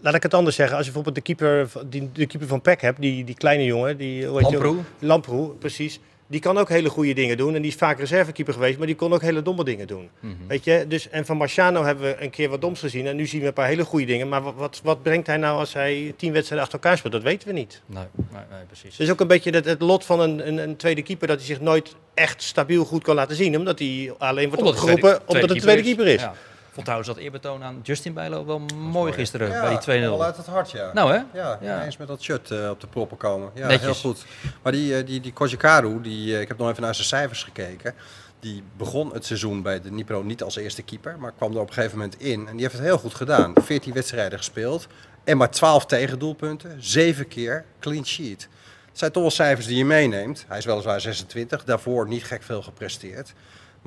laat 0.00 0.14
ik 0.14 0.22
het 0.22 0.34
anders 0.34 0.56
zeggen. 0.56 0.76
Als 0.76 0.86
je 0.86 0.92
bijvoorbeeld 0.92 1.26
de 1.26 1.34
keeper, 1.34 1.70
die, 1.86 2.10
de 2.12 2.26
keeper 2.26 2.48
van 2.48 2.60
PEC 2.60 2.80
hebt, 2.80 3.00
die, 3.00 3.24
die 3.24 3.34
kleine 3.34 3.64
jongen, 3.64 3.96
die? 3.96 4.26
Lamproe. 4.26 4.76
Lamproe, 4.98 5.48
precies. 5.48 6.00
Die 6.30 6.40
kan 6.40 6.58
ook 6.58 6.68
hele 6.68 6.88
goede 6.88 7.12
dingen 7.12 7.36
doen. 7.36 7.54
En 7.54 7.62
die 7.62 7.70
is 7.70 7.76
vaak 7.76 7.98
reservekeeper 7.98 8.54
geweest, 8.54 8.78
maar 8.78 8.86
die 8.86 8.96
kon 8.96 9.12
ook 9.12 9.22
hele 9.22 9.42
domme 9.42 9.64
dingen 9.64 9.86
doen. 9.86 10.08
Mhm. 10.20 10.32
Weet 10.48 10.64
je? 10.64 10.84
Dus, 10.88 11.08
en 11.08 11.26
van 11.26 11.36
Marciano 11.36 11.84
hebben 11.84 12.04
we 12.04 12.22
een 12.22 12.30
keer 12.30 12.48
wat 12.48 12.60
doms 12.60 12.80
gezien. 12.80 13.06
En 13.06 13.16
nu 13.16 13.26
zien 13.26 13.40
we 13.40 13.46
een 13.46 13.52
paar 13.52 13.66
hele 13.66 13.84
goede 13.84 14.06
dingen. 14.06 14.28
Maar 14.28 14.42
wat, 14.42 14.54
wat, 14.56 14.80
wat 14.84 15.02
brengt 15.02 15.26
hij 15.26 15.36
nou 15.36 15.58
als 15.58 15.72
hij 15.72 16.14
tien 16.16 16.32
wedstrijden 16.32 16.66
achter 16.66 16.82
elkaar 16.82 16.98
speelt? 16.98 17.12
Dat 17.12 17.22
weten 17.22 17.48
we 17.48 17.54
niet. 17.54 17.82
Nee, 17.86 18.04
nee, 18.14 18.42
nee, 18.50 18.64
precies. 18.66 18.90
Het 18.92 19.00
is 19.00 19.10
ook 19.10 19.20
een 19.20 19.26
beetje 19.26 19.50
het, 19.50 19.64
het 19.64 19.80
lot 19.82 20.04
van 20.04 20.20
een, 20.20 20.48
een, 20.48 20.58
een 20.58 20.76
tweede 20.76 21.02
keeper 21.02 21.26
dat 21.28 21.36
hij 21.36 21.46
zich 21.46 21.60
nooit 21.60 21.94
echt 22.14 22.42
stabiel 22.42 22.84
goed 22.84 23.02
kan 23.02 23.14
laten 23.14 23.36
zien. 23.36 23.56
Omdat 23.56 23.78
hij 23.78 24.12
alleen 24.18 24.46
wordt 24.48 24.62
Omdat 24.62 24.74
opgeroepen 24.74 25.08
tweede- 25.10 25.24
omdat 25.26 25.48
het 25.48 25.58
de 25.58 25.64
tweede 25.64 25.82
keeper 25.82 26.06
is. 26.06 26.20
Ja. 26.20 26.28
Ik 26.30 26.34
vond 26.34 26.57
trouwens 26.82 27.08
dat 27.08 27.18
eerbetoon 27.18 27.62
aan 27.64 27.80
Justin 27.82 28.12
Bijlo 28.12 28.44
wel 28.46 28.58
mooi 28.76 29.12
gisteren 29.12 29.50
Ja, 29.50 29.60
bij 29.60 29.70
die 29.70 29.78
2-0. 29.78 30.00
Wel 30.10 30.24
uit 30.24 30.36
het 30.36 30.46
hart, 30.46 30.70
ja. 30.70 30.90
Nou 30.92 31.12
hè? 31.12 31.20
Ja, 31.38 31.58
Ja. 31.60 31.84
eens 31.84 31.96
met 31.96 32.08
dat 32.08 32.22
shirt 32.22 32.50
eh, 32.50 32.70
op 32.70 32.80
de 32.80 32.86
proppen 32.86 33.16
komen. 33.16 33.50
Ja, 33.54 33.66
Netjes. 33.66 33.82
heel 33.82 33.94
goed. 34.12 34.24
Maar 34.62 34.72
die, 34.72 34.96
eh, 34.96 35.06
die, 35.06 35.20
die 35.20 35.32
Kojikaru, 35.32 36.00
die, 36.00 36.34
eh, 36.34 36.40
ik 36.40 36.48
heb 36.48 36.58
nog 36.58 36.70
even 36.70 36.82
naar 36.82 36.94
zijn 36.94 37.06
cijfers 37.06 37.42
gekeken. 37.42 37.94
Die 38.40 38.62
begon 38.76 39.12
het 39.12 39.24
seizoen 39.24 39.62
bij 39.62 39.80
de 39.80 39.90
Nipro 39.90 40.22
niet 40.22 40.42
als 40.42 40.56
eerste 40.56 40.82
keeper, 40.82 41.16
maar 41.18 41.32
kwam 41.36 41.52
er 41.54 41.60
op 41.60 41.68
een 41.68 41.74
gegeven 41.74 41.98
moment 41.98 42.20
in. 42.20 42.46
En 42.48 42.52
die 42.52 42.60
heeft 42.60 42.72
het 42.74 42.82
heel 42.82 42.98
goed 42.98 43.14
gedaan. 43.14 43.52
14 43.64 43.92
wedstrijden 43.92 44.38
gespeeld 44.38 44.86
en 45.24 45.36
maar 45.36 45.50
12 45.50 45.86
tegendoelpunten. 45.86 46.76
7 46.78 47.28
keer 47.28 47.64
clean 47.80 48.06
sheet. 48.06 48.48
Het 48.88 48.98
zijn 48.98 49.12
toch 49.12 49.22
wel 49.22 49.30
cijfers 49.30 49.66
die 49.66 49.76
je 49.76 49.84
meeneemt. 49.84 50.44
Hij 50.48 50.58
is 50.58 50.64
weliswaar 50.64 51.00
26, 51.00 51.64
daarvoor 51.64 52.08
niet 52.08 52.24
gek 52.24 52.42
veel 52.42 52.62
gepresteerd. 52.62 53.32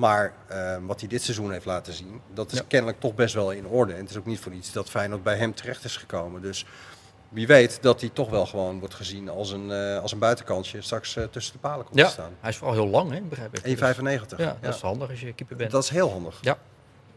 Maar 0.02 0.32
eh, 0.46 0.76
wat 0.86 1.00
hij 1.00 1.08
dit 1.08 1.22
seizoen 1.22 1.52
heeft 1.52 1.64
laten 1.64 1.92
zien, 1.92 2.20
dat 2.34 2.52
is 2.52 2.58
Ja. 2.58 2.64
kennelijk 2.68 3.00
toch 3.00 3.14
best 3.14 3.34
wel 3.34 3.50
in 3.52 3.66
orde. 3.66 3.92
En 3.92 4.00
het 4.00 4.10
is 4.10 4.16
ook 4.16 4.26
niet 4.26 4.40
voor 4.40 4.52
iets 4.52 4.72
dat 4.72 4.90
Feyenoord 4.90 5.22
bij 5.22 5.36
hem 5.36 5.54
terecht 5.54 5.84
is 5.84 5.96
gekomen. 5.96 6.42
Dus 6.42 6.64
wie 7.28 7.46
weet 7.46 7.82
dat 7.82 8.00
hij 8.00 8.10
toch 8.12 8.30
wel 8.30 8.46
gewoon 8.46 8.78
wordt 8.78 8.94
gezien 8.94 9.28
als 9.28 9.50
een, 9.50 9.70
eh, 9.70 9.98
als 9.98 10.12
een 10.12 10.18
buitenkantje 10.18 10.80
straks 10.82 11.16
eh, 11.16 11.24
tussen 11.24 11.52
de 11.52 11.58
palen 11.58 11.84
komt 11.84 11.98
Ja, 11.98 12.04
te 12.06 12.10
staan. 12.12 12.32
hij 12.40 12.50
is 12.50 12.56
vooral 12.56 12.76
heel 12.76 12.86
lang, 12.88 13.12
hè, 13.12 13.20
begrijp 13.20 13.56
ik. 13.58 13.64
1,95. 13.66 14.38
Ja, 14.38 14.56
dat 14.60 14.74
is 14.74 14.80
handig 14.80 15.10
als 15.10 15.20
je 15.20 15.32
keeper 15.32 15.56
bent. 15.56 15.70
Dat 15.70 15.82
is 15.82 15.88
heel 15.88 16.10
handig. 16.10 16.38
Ja. 16.40 16.58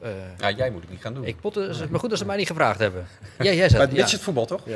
Eh, 0.01 0.09
Ja, 0.37 0.51
jij 0.51 0.69
moet 0.71 0.81
het 0.81 0.89
niet 0.89 1.01
gaan 1.01 1.13
doen. 1.13 1.25
ik 1.25 1.39
pot, 1.41 1.55
het 1.55 1.69
is 1.69 1.87
maar 1.89 1.99
goed 1.99 2.09
dat 2.09 2.19
ze 2.19 2.25
mij 2.25 2.37
niet 2.37 2.47
gevraagd 2.47 2.79
hebben. 2.79 3.07
Ja, 3.37 3.43
jij 3.51 3.55
zei 3.55 3.71
Maar 3.71 3.81
het. 3.81 3.89
dit 3.89 3.99
Ja. 3.99 4.05
is 4.05 4.11
het 4.11 4.21
voetbal 4.21 4.45
toch? 4.45 4.61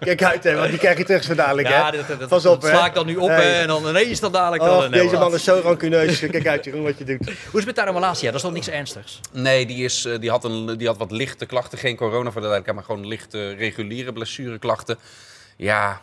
Kijk 0.00 0.22
uit, 0.22 0.44
hè, 0.44 0.54
want 0.54 0.68
die 0.70 0.78
krijg 0.78 0.98
je 0.98 1.04
terug 1.04 1.22
zo 1.24 1.34
dadelijk. 1.34 1.68
Ja, 1.68 1.90
hè? 1.90 2.16
dat, 2.18 2.28
Pas 2.28 2.46
op, 2.46 2.62
sla 2.62 2.86
ik 2.86 2.94
dan 2.94 3.06
nu 3.06 3.16
op 3.16 3.28
Hey. 3.28 3.44
hè, 3.52 3.60
en 3.60 3.66
dan 3.66 3.88
ineens 3.88 4.20
dan 4.20 4.32
dadelijk 4.32 4.62
nee, 4.90 5.02
deze 5.02 5.16
man 5.18 5.34
is 5.34 5.44
zo 5.44 5.60
rancuneus. 5.62 6.18
Kijk 6.30 6.46
uit, 6.46 6.64
Jeroen, 6.64 6.82
wat 6.82 6.98
je 6.98 7.04
doet. 7.04 7.24
Hoe 7.24 7.34
is 7.34 7.52
het 7.52 7.64
met 7.64 7.74
Taro 7.74 7.92
Malasia? 7.92 8.26
Dat 8.26 8.34
is 8.34 8.42
toch 8.42 8.52
niks 8.52 8.68
ernstigs? 8.68 9.20
Nee, 9.32 9.66
die, 9.66 9.84
is, 9.84 10.04
eh, 10.04 10.18
die, 10.20 10.30
had 10.30 10.44
een, 10.44 10.76
die 10.78 10.86
had 10.86 10.96
wat 10.98 11.10
lichte 11.10 11.46
klachten. 11.46 11.78
Geen 11.78 11.96
corona 11.96 12.30
voor 12.30 12.40
de 12.40 12.48
duidelijkheid, 12.48 12.76
maar 12.76 12.84
gewoon 12.84 13.06
lichte 13.06 13.52
reguliere 13.54 14.12
blessureklachten. 14.12 14.98
Ja, 15.56 16.00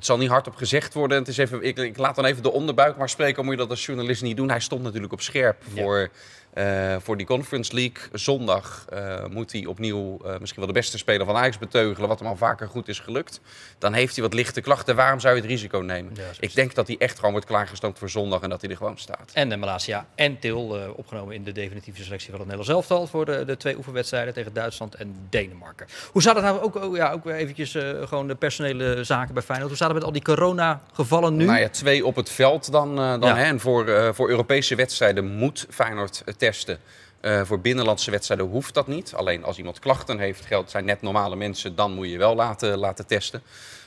het 0.00 0.08
zal 0.08 0.18
niet 0.18 0.28
hardop 0.28 0.56
gezegd 0.56 0.94
worden. 0.94 1.18
Het 1.18 1.28
is 1.28 1.36
even, 1.36 1.62
ik, 1.62 1.78
ik 1.78 1.96
laat 1.96 2.16
dan 2.16 2.24
even 2.24 2.42
de 2.42 2.52
onderbuik 2.52 2.96
maar 2.96 3.08
spreken. 3.08 3.44
Moet 3.44 3.52
je 3.52 3.60
dat 3.60 3.70
als 3.70 3.86
journalist 3.86 4.22
niet 4.22 4.36
doen? 4.36 4.48
Hij 4.48 4.60
stond 4.60 4.82
natuurlijk 4.82 5.12
op 5.12 5.20
scherp 5.20 5.56
voor 5.74 6.10
Eh, 6.52 6.96
voor 6.98 7.16
die 7.16 7.26
Conference 7.26 7.74
League 7.74 8.02
zondag 8.12 8.86
eh, 8.88 9.24
moet 9.26 9.52
hij 9.52 9.66
opnieuw 9.66 10.18
eh, 10.24 10.38
misschien 10.38 10.58
wel 10.62 10.72
de 10.72 10.78
beste 10.78 10.98
speler 10.98 11.26
van 11.26 11.36
Ajax 11.36 11.58
beteugelen, 11.58 12.08
wat 12.08 12.18
hem 12.18 12.28
al 12.28 12.36
vaker 12.36 12.68
goed 12.68 12.88
is 12.88 12.98
gelukt. 12.98 13.40
Dan 13.78 13.92
heeft 13.92 14.14
hij 14.14 14.24
wat 14.24 14.34
lichte 14.34 14.60
klachten. 14.60 14.96
Waarom 14.96 15.20
zou 15.20 15.34
je 15.34 15.40
het 15.40 15.50
risico 15.50 15.78
nemen? 15.78 16.12
Ja, 16.16 16.22
Ik 16.40 16.54
denk 16.54 16.74
dat 16.74 16.86
hij 16.86 16.96
echt 16.98 17.16
gewoon 17.16 17.30
wordt 17.30 17.46
klaargestoomd 17.46 17.98
voor 17.98 18.10
zondag 18.10 18.40
en 18.40 18.50
dat 18.50 18.60
hij 18.60 18.70
er 18.70 18.76
gewoon 18.76 18.98
staat. 18.98 19.30
En 19.32 19.48
de 19.48 19.56
Malasia 19.56 20.06
en 20.14 20.38
Til 20.38 20.92
opgenomen 20.96 21.34
in 21.34 21.44
de 21.44 21.52
definitieve 21.52 22.02
selectie 22.02 22.30
van 22.30 22.40
het 22.40 22.48
Nederlands 22.48 22.88
elftal 22.88 23.06
voor 23.06 23.24
de, 23.24 23.44
de 23.44 23.56
twee 23.56 23.76
oefenwedstrijden 23.76 24.34
tegen 24.34 24.52
Duitsland 24.52 24.94
en 24.94 25.14
Denemarken. 25.28 25.86
Hoe 26.12 26.22
zat 26.22 26.34
het 26.34 26.44
nou 26.44 26.60
ook, 26.60 26.74
oh, 26.74 26.96
ja, 26.96 27.12
ook 27.12 27.24
weer 27.24 27.34
eventjes 27.34 27.76
gewoon 28.04 28.26
de 28.26 28.34
personele 28.34 29.04
zaken 29.04 29.34
bij 29.34 29.42
Feyenoord? 29.42 29.68
Hoe 29.68 29.76
staat 29.76 29.88
het 29.88 29.96
met 29.96 30.06
al 30.06 30.12
die 30.12 30.22
corona-gevallen 30.22 31.36
nu? 31.36 31.44
Nou 31.44 31.60
ja, 31.60 31.68
twee 31.68 32.06
op 32.06 32.16
het 32.16 32.30
veld 32.30 32.72
dan. 32.72 32.96
dan 32.96 33.20
Ja. 33.20 33.36
hè. 33.36 33.44
En 33.44 33.60
voor, 33.60 34.14
voor 34.14 34.28
Europese 34.28 34.74
wedstrijden 34.74 35.26
moet 35.26 35.66
Feyenoord 35.70 36.22
testen. 36.40 36.78
Eh, 37.20 37.42
voor 37.44 37.60
binnenlandse 37.60 38.10
wedstrijden 38.10 38.46
hoeft 38.46 38.74
dat 38.74 38.86
niet. 38.86 39.14
Alleen 39.14 39.44
als 39.44 39.58
iemand 39.58 39.78
klachten 39.78 40.18
heeft, 40.18 40.44
geldt 40.46 40.70
zijn 40.70 40.84
net 40.84 41.02
normale 41.02 41.36
mensen, 41.36 41.74
dan 41.74 41.92
moet 41.92 42.08
je 42.10 42.18
wel 42.18 42.34
laten, 42.34 42.78
laten 42.78 43.06
testen. 43.06 43.42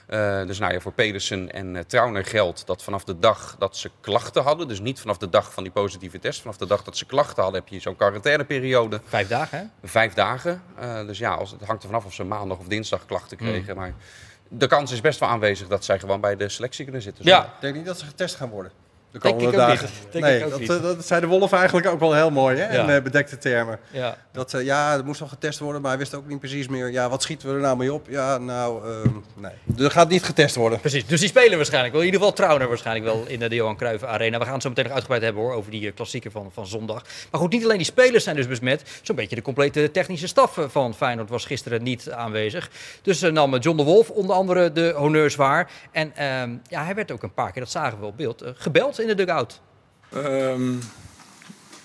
Eh, 0.06 0.46
dus 0.46 0.60
nou 0.60 0.74
ja, 0.74 0.80
voor 0.80 0.92
Pedersen 0.92 1.52
en 1.52 1.76
eh, 1.76 1.84
Trauner 1.84 2.26
geldt 2.26 2.66
dat 2.66 2.84
vanaf 2.84 3.04
de 3.04 3.20
dag 3.20 3.56
dat 3.60 3.78
ze 3.78 3.92
klachten 4.02 4.44
hadden, 4.44 4.68
dus 4.68 4.80
niet 4.80 5.00
vanaf 5.00 5.18
de 5.18 5.30
dag 5.30 5.54
van 5.54 5.64
die 5.64 5.72
positieve 5.72 6.20
test, 6.20 6.42
vanaf 6.42 6.58
de 6.58 6.66
dag 6.66 6.84
dat 6.84 6.98
ze 6.98 7.06
klachten 7.06 7.44
hadden, 7.44 7.62
heb 7.62 7.70
je 7.70 7.80
zo'n 7.80 7.96
quarantaineperiode. 7.96 9.02
Vijf 9.06 9.28
dagen, 9.28 9.58
hè? 9.58 9.88
Vijf 9.88 10.14
dagen. 10.14 10.62
Eh, 10.80 11.06
dus 11.06 11.18
ja, 11.18 11.34
als, 11.34 11.52
het 11.52 11.62
hangt 11.66 11.84
er 11.84 11.90
vanaf 11.90 12.06
of 12.06 12.14
ze 12.14 12.24
maandag 12.24 12.58
of 12.58 12.68
dinsdag 12.68 13.06
klachten 13.06 13.38
Hmm. 13.38 13.48
kregen. 13.48 13.76
Maar 13.76 13.94
de 14.48 14.68
kans 14.68 14.92
is 14.92 15.02
best 15.02 15.20
wel 15.20 15.30
aanwezig 15.30 15.68
dat 15.68 15.86
zij 15.86 16.00
gewoon 16.00 16.22
bij 16.22 16.36
de 16.36 16.50
selectie 16.50 16.84
kunnen 16.84 17.02
zitten. 17.02 17.26
Ja, 17.26 17.44
Ik 17.46 17.52
denk 17.60 17.76
niet 17.76 17.86
dat 17.86 18.00
ze 18.00 18.06
getest 18.06 18.36
gaan 18.36 18.50
worden. 18.50 18.72
De 19.14 19.20
Denk 19.20 19.36
komende 19.36 19.58
ik 19.58 19.64
ook 19.64 19.68
dagen. 19.68 19.90
Denk 20.12 20.26
nee, 20.26 20.40
ik 20.40 20.46
ook 20.46 20.66
dat, 20.66 20.78
eh, 20.78 20.84
dat 20.84 21.06
zei 21.06 21.22
de 21.22 21.28
Wolf 21.28 21.52
eigenlijk 21.52 21.88
ook 21.88 22.00
wel 22.00 22.14
heel 22.14 22.30
mooi, 22.32 22.58
hè? 22.58 22.76
Ja. 22.76 22.84
In 22.84 22.90
eh, 22.90 23.02
bedekte 23.02 23.38
termen. 23.38 23.80
ja. 23.92 24.18
Dat, 24.32 24.54
eh, 24.54 24.64
ja, 24.64 24.94
er 24.94 25.06
moest 25.06 25.20
wel 25.20 25.30
getest 25.30 25.60
worden, 25.60 25.82
maar 25.82 25.90
hij 25.90 26.00
wist 26.00 26.14
ook 26.14 26.28
niet 26.28 26.40
precies 26.40 26.68
meer. 26.68 26.92
Ja, 26.92 27.10
wat 27.10 27.22
schieten 27.22 27.48
we 27.48 27.54
er 27.54 27.62
nou 27.62 27.78
mee 27.78 27.94
op? 27.94 28.08
Ja, 28.10 28.38
nou, 28.38 28.84
ehm, 28.90 29.10
nee. 29.36 29.86
Er 29.86 29.92
gaat 29.92 30.10
niet 30.10 30.24
getest 30.24 30.56
worden. 30.56 30.80
Precies, 30.80 31.06
dus 31.06 31.20
die 31.20 31.30
spelen 31.30 31.58
waarschijnlijk 31.58 31.94
wel. 31.94 32.02
In 32.02 32.08
ieder 32.12 32.22
geval 32.22 32.36
Trauner 32.36 32.68
waarschijnlijk 32.68 33.06
wel 33.06 33.26
in 33.28 33.40
de 33.40 33.56
Johan 33.56 33.78
Cruijff 33.78 34.04
Arena. 34.04 34.38
We 34.38 34.44
gaan 34.44 34.54
het 34.54 34.62
zo 34.62 34.70
meteen 34.70 34.84
nog 34.84 34.94
uitgebreid 34.94 35.24
hebben 35.24 35.42
hoor, 35.42 35.54
over 35.54 35.72
die 35.72 35.92
klassieker 35.92 36.32
van, 36.32 36.50
van 36.54 36.68
zondag. 36.68 37.04
Maar 37.32 37.42
goed, 37.42 37.52
niet 37.52 37.64
alleen 37.64 37.78
die 37.78 37.86
spelers 37.86 38.24
zijn 38.24 38.36
dus 38.36 38.48
besmet. 38.48 38.84
Zo'n 39.02 39.16
beetje 39.16 39.36
de 39.36 39.42
complete 39.42 39.92
technische 39.92 40.28
staf 40.28 40.58
van 40.68 40.94
Feyenoord 40.94 41.30
was 41.30 41.46
gisteren 41.46 41.84
niet 41.84 42.12
aanwezig. 42.12 42.70
Dus 43.02 43.22
nam 43.22 43.58
John 43.58 43.78
de 43.78 43.84
Wolf 43.84 44.10
onder 44.10 44.36
andere 44.36 44.72
de 44.72 44.94
honneurs 44.96 45.36
waar. 45.36 45.72
En 45.92 46.16
ehm, 46.16 46.56
ja, 46.68 46.84
hij 46.84 46.96
werd 46.96 47.12
ook 47.12 47.24
een 47.24 47.34
paar 47.34 47.52
keer, 47.52 47.62
dat 47.62 47.72
zagen 47.72 48.00
we 48.00 48.06
op 48.06 48.18
beeld, 48.18 48.44
gebeld 48.56 49.00
in 49.04 49.08
de 49.10 49.16
dugout. 49.26 49.60
Ehm, 50.14 50.72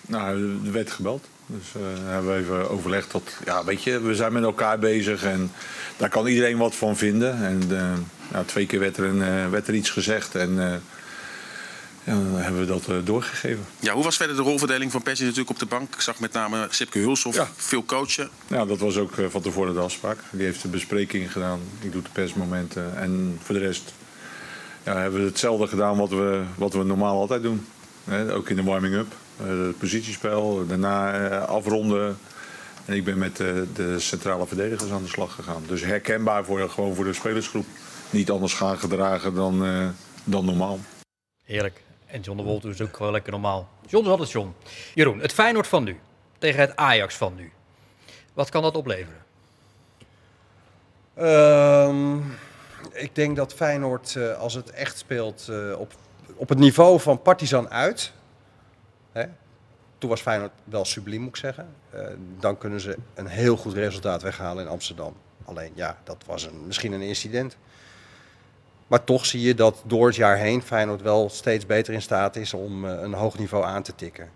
nou, 0.06 0.56
er 0.64 0.72
werd 0.72 0.90
gebeld. 0.90 1.26
Dus 1.46 1.66
eh, 1.74 1.80
hebben 2.04 2.32
we 2.32 2.38
even 2.40 2.70
overlegd 2.70 3.10
dat, 3.10 3.22
ja, 3.44 3.64
weet 3.64 3.82
je, 3.82 4.00
we 4.00 4.14
zijn 4.14 4.32
met 4.32 4.42
elkaar 4.42 4.78
bezig 4.78 5.22
en 5.24 5.52
daar 5.96 6.08
kan 6.08 6.26
iedereen 6.26 6.56
wat 6.58 6.74
van 6.74 6.96
vinden. 6.96 7.44
En 7.44 7.62
eh, 7.78 7.92
nou, 8.32 8.44
twee 8.44 8.66
keer 8.66 8.80
werd 8.80 8.96
er, 8.96 9.04
een, 9.04 9.22
eh, 9.22 9.50
werd 9.50 9.68
er 9.68 9.74
iets 9.74 9.90
gezegd 9.90 10.34
en 10.34 10.50
eh, 10.72 10.74
ja, 12.04 12.12
dan 12.14 12.34
hebben 12.36 12.60
we 12.60 12.66
dat 12.66 12.88
eh, 12.88 12.96
doorgegeven. 13.04 13.64
Ja, 13.80 13.92
hoe 13.94 14.04
was 14.04 14.16
verder 14.16 14.36
de 14.36 14.42
rolverdeling 14.42 14.90
van 14.92 15.02
Persie 15.02 15.24
natuurlijk 15.24 15.50
op 15.50 15.58
de 15.58 15.66
bank? 15.66 15.94
Ik 15.94 16.00
zag 16.00 16.20
met 16.20 16.32
name 16.32 16.66
Sipke 16.70 16.98
Hulshoff 16.98 17.36
Ja. 17.36 17.48
veel 17.56 17.84
coachen. 17.84 18.30
Nou, 18.48 18.68
dat 18.68 18.78
was 18.78 18.96
ook 18.96 19.18
eh, 19.18 19.26
van 19.28 19.42
tevoren 19.42 19.74
de 19.74 19.80
afspraak. 19.80 20.18
Die 20.30 20.44
heeft 20.44 20.62
de 20.62 20.68
bespreking 20.68 21.32
gedaan. 21.32 21.60
Ik 21.80 21.92
doe 21.92 22.02
de 22.02 22.08
persmomenten. 22.12 22.96
En 22.98 23.38
voor 23.42 23.54
de 23.54 23.60
rest 23.60 23.92
ja, 24.84 24.96
hebben 24.96 25.20
we 25.20 25.26
hetzelfde 25.26 25.66
gedaan 25.66 25.96
wat 25.96 26.10
we, 26.10 26.42
wat 26.56 26.72
we 26.72 26.84
normaal 26.84 27.20
altijd 27.20 27.42
doen. 27.42 27.66
Hè, 28.04 28.34
ook 28.34 28.48
in 28.48 28.56
de 28.56 28.62
warming-up. 28.62 29.12
Eh, 29.40 29.46
het 29.46 29.78
positiespel, 29.78 30.66
daarna 30.66 31.28
eh, 31.28 31.44
afronden. 31.44 32.18
En 32.88 32.94
ik 32.94 33.04
ben 33.04 33.18
met 33.18 33.40
eh, 33.40 33.46
de 33.74 33.98
centrale 33.98 34.46
verdedigers 34.46 34.90
aan 34.90 35.02
de 35.02 35.08
slag 35.08 35.34
gegaan. 35.34 35.62
Dus 35.66 35.84
herkenbaar 35.84 36.44
voor, 36.44 36.70
gewoon 36.70 36.94
voor 36.94 37.04
de 37.04 37.12
spelersgroep. 37.12 37.66
Niet 38.10 38.30
anders 38.30 38.54
gaan 38.54 38.78
gedragen 38.78 39.34
dan, 39.34 39.64
eh, 39.64 39.88
dan 40.24 40.44
normaal. 40.44 40.78
Heerlijk. 41.44 41.82
En 42.06 42.20
John 42.20 42.36
de 42.36 42.44
Wolf 42.44 42.60
doet 42.60 42.78
het 42.78 42.88
ook 42.88 42.98
wel 42.98 43.10
lekker 43.10 43.32
normaal. 43.32 43.68
John 43.86 44.04
is 44.04 44.10
altijd 44.10 44.30
John. 44.30 44.54
Jeroen, 44.94 45.20
het 45.20 45.32
Feyenoord 45.32 45.66
van 45.66 45.84
nu 45.84 45.98
tegen 46.38 46.60
het 46.60 46.76
Ajax 46.76 47.14
van 47.14 47.34
nu. 47.34 47.50
Wat 48.32 48.48
kan 48.48 48.62
dat 48.62 48.76
opleveren? 48.76 49.22
Ehm, 51.14 52.16
ik 52.92 53.14
denk 53.14 53.36
dat 53.36 53.54
Feyenoord, 53.54 54.16
eh, 54.16 54.38
als 54.38 54.54
het 54.54 54.70
echt 54.70 54.98
speelt 54.98 55.48
eh, 55.50 55.78
op, 55.78 55.92
op 56.34 56.48
het 56.48 56.58
niveau 56.58 57.00
van 57.00 57.22
Partizan 57.22 57.70
uit. 57.70 58.12
Hè, 59.12 59.24
toen 59.98 60.10
was 60.10 60.20
Feyenoord 60.20 60.52
wel 60.64 60.84
subliem, 60.84 61.20
moet 61.20 61.28
ik 61.28 61.36
zeggen. 61.36 61.68
eh, 61.90 62.00
dan 62.38 62.58
kunnen 62.58 62.80
ze 62.80 62.96
een 63.14 63.26
heel 63.26 63.56
goed 63.56 63.72
resultaat 63.72 64.22
weghalen 64.22 64.64
in 64.64 64.70
Amsterdam. 64.70 65.16
Alleen 65.44 65.72
ja, 65.74 65.98
dat 66.04 66.22
was 66.26 66.44
een, 66.44 66.66
misschien 66.66 66.92
een 66.92 67.02
incident. 67.02 67.56
Maar 68.86 69.04
toch 69.04 69.26
zie 69.26 69.40
je 69.40 69.54
dat 69.54 69.82
door 69.84 70.06
het 70.06 70.16
jaar 70.16 70.36
heen 70.36 70.62
Feyenoord 70.62 71.02
wel 71.02 71.30
steeds 71.30 71.66
beter 71.66 71.94
in 71.94 72.02
staat 72.02 72.36
is 72.36 72.54
om 72.54 72.84
een 72.84 73.12
hoog 73.12 73.38
niveau 73.38 73.64
aan 73.64 73.82
te 73.82 73.94
tikken. 73.94 74.30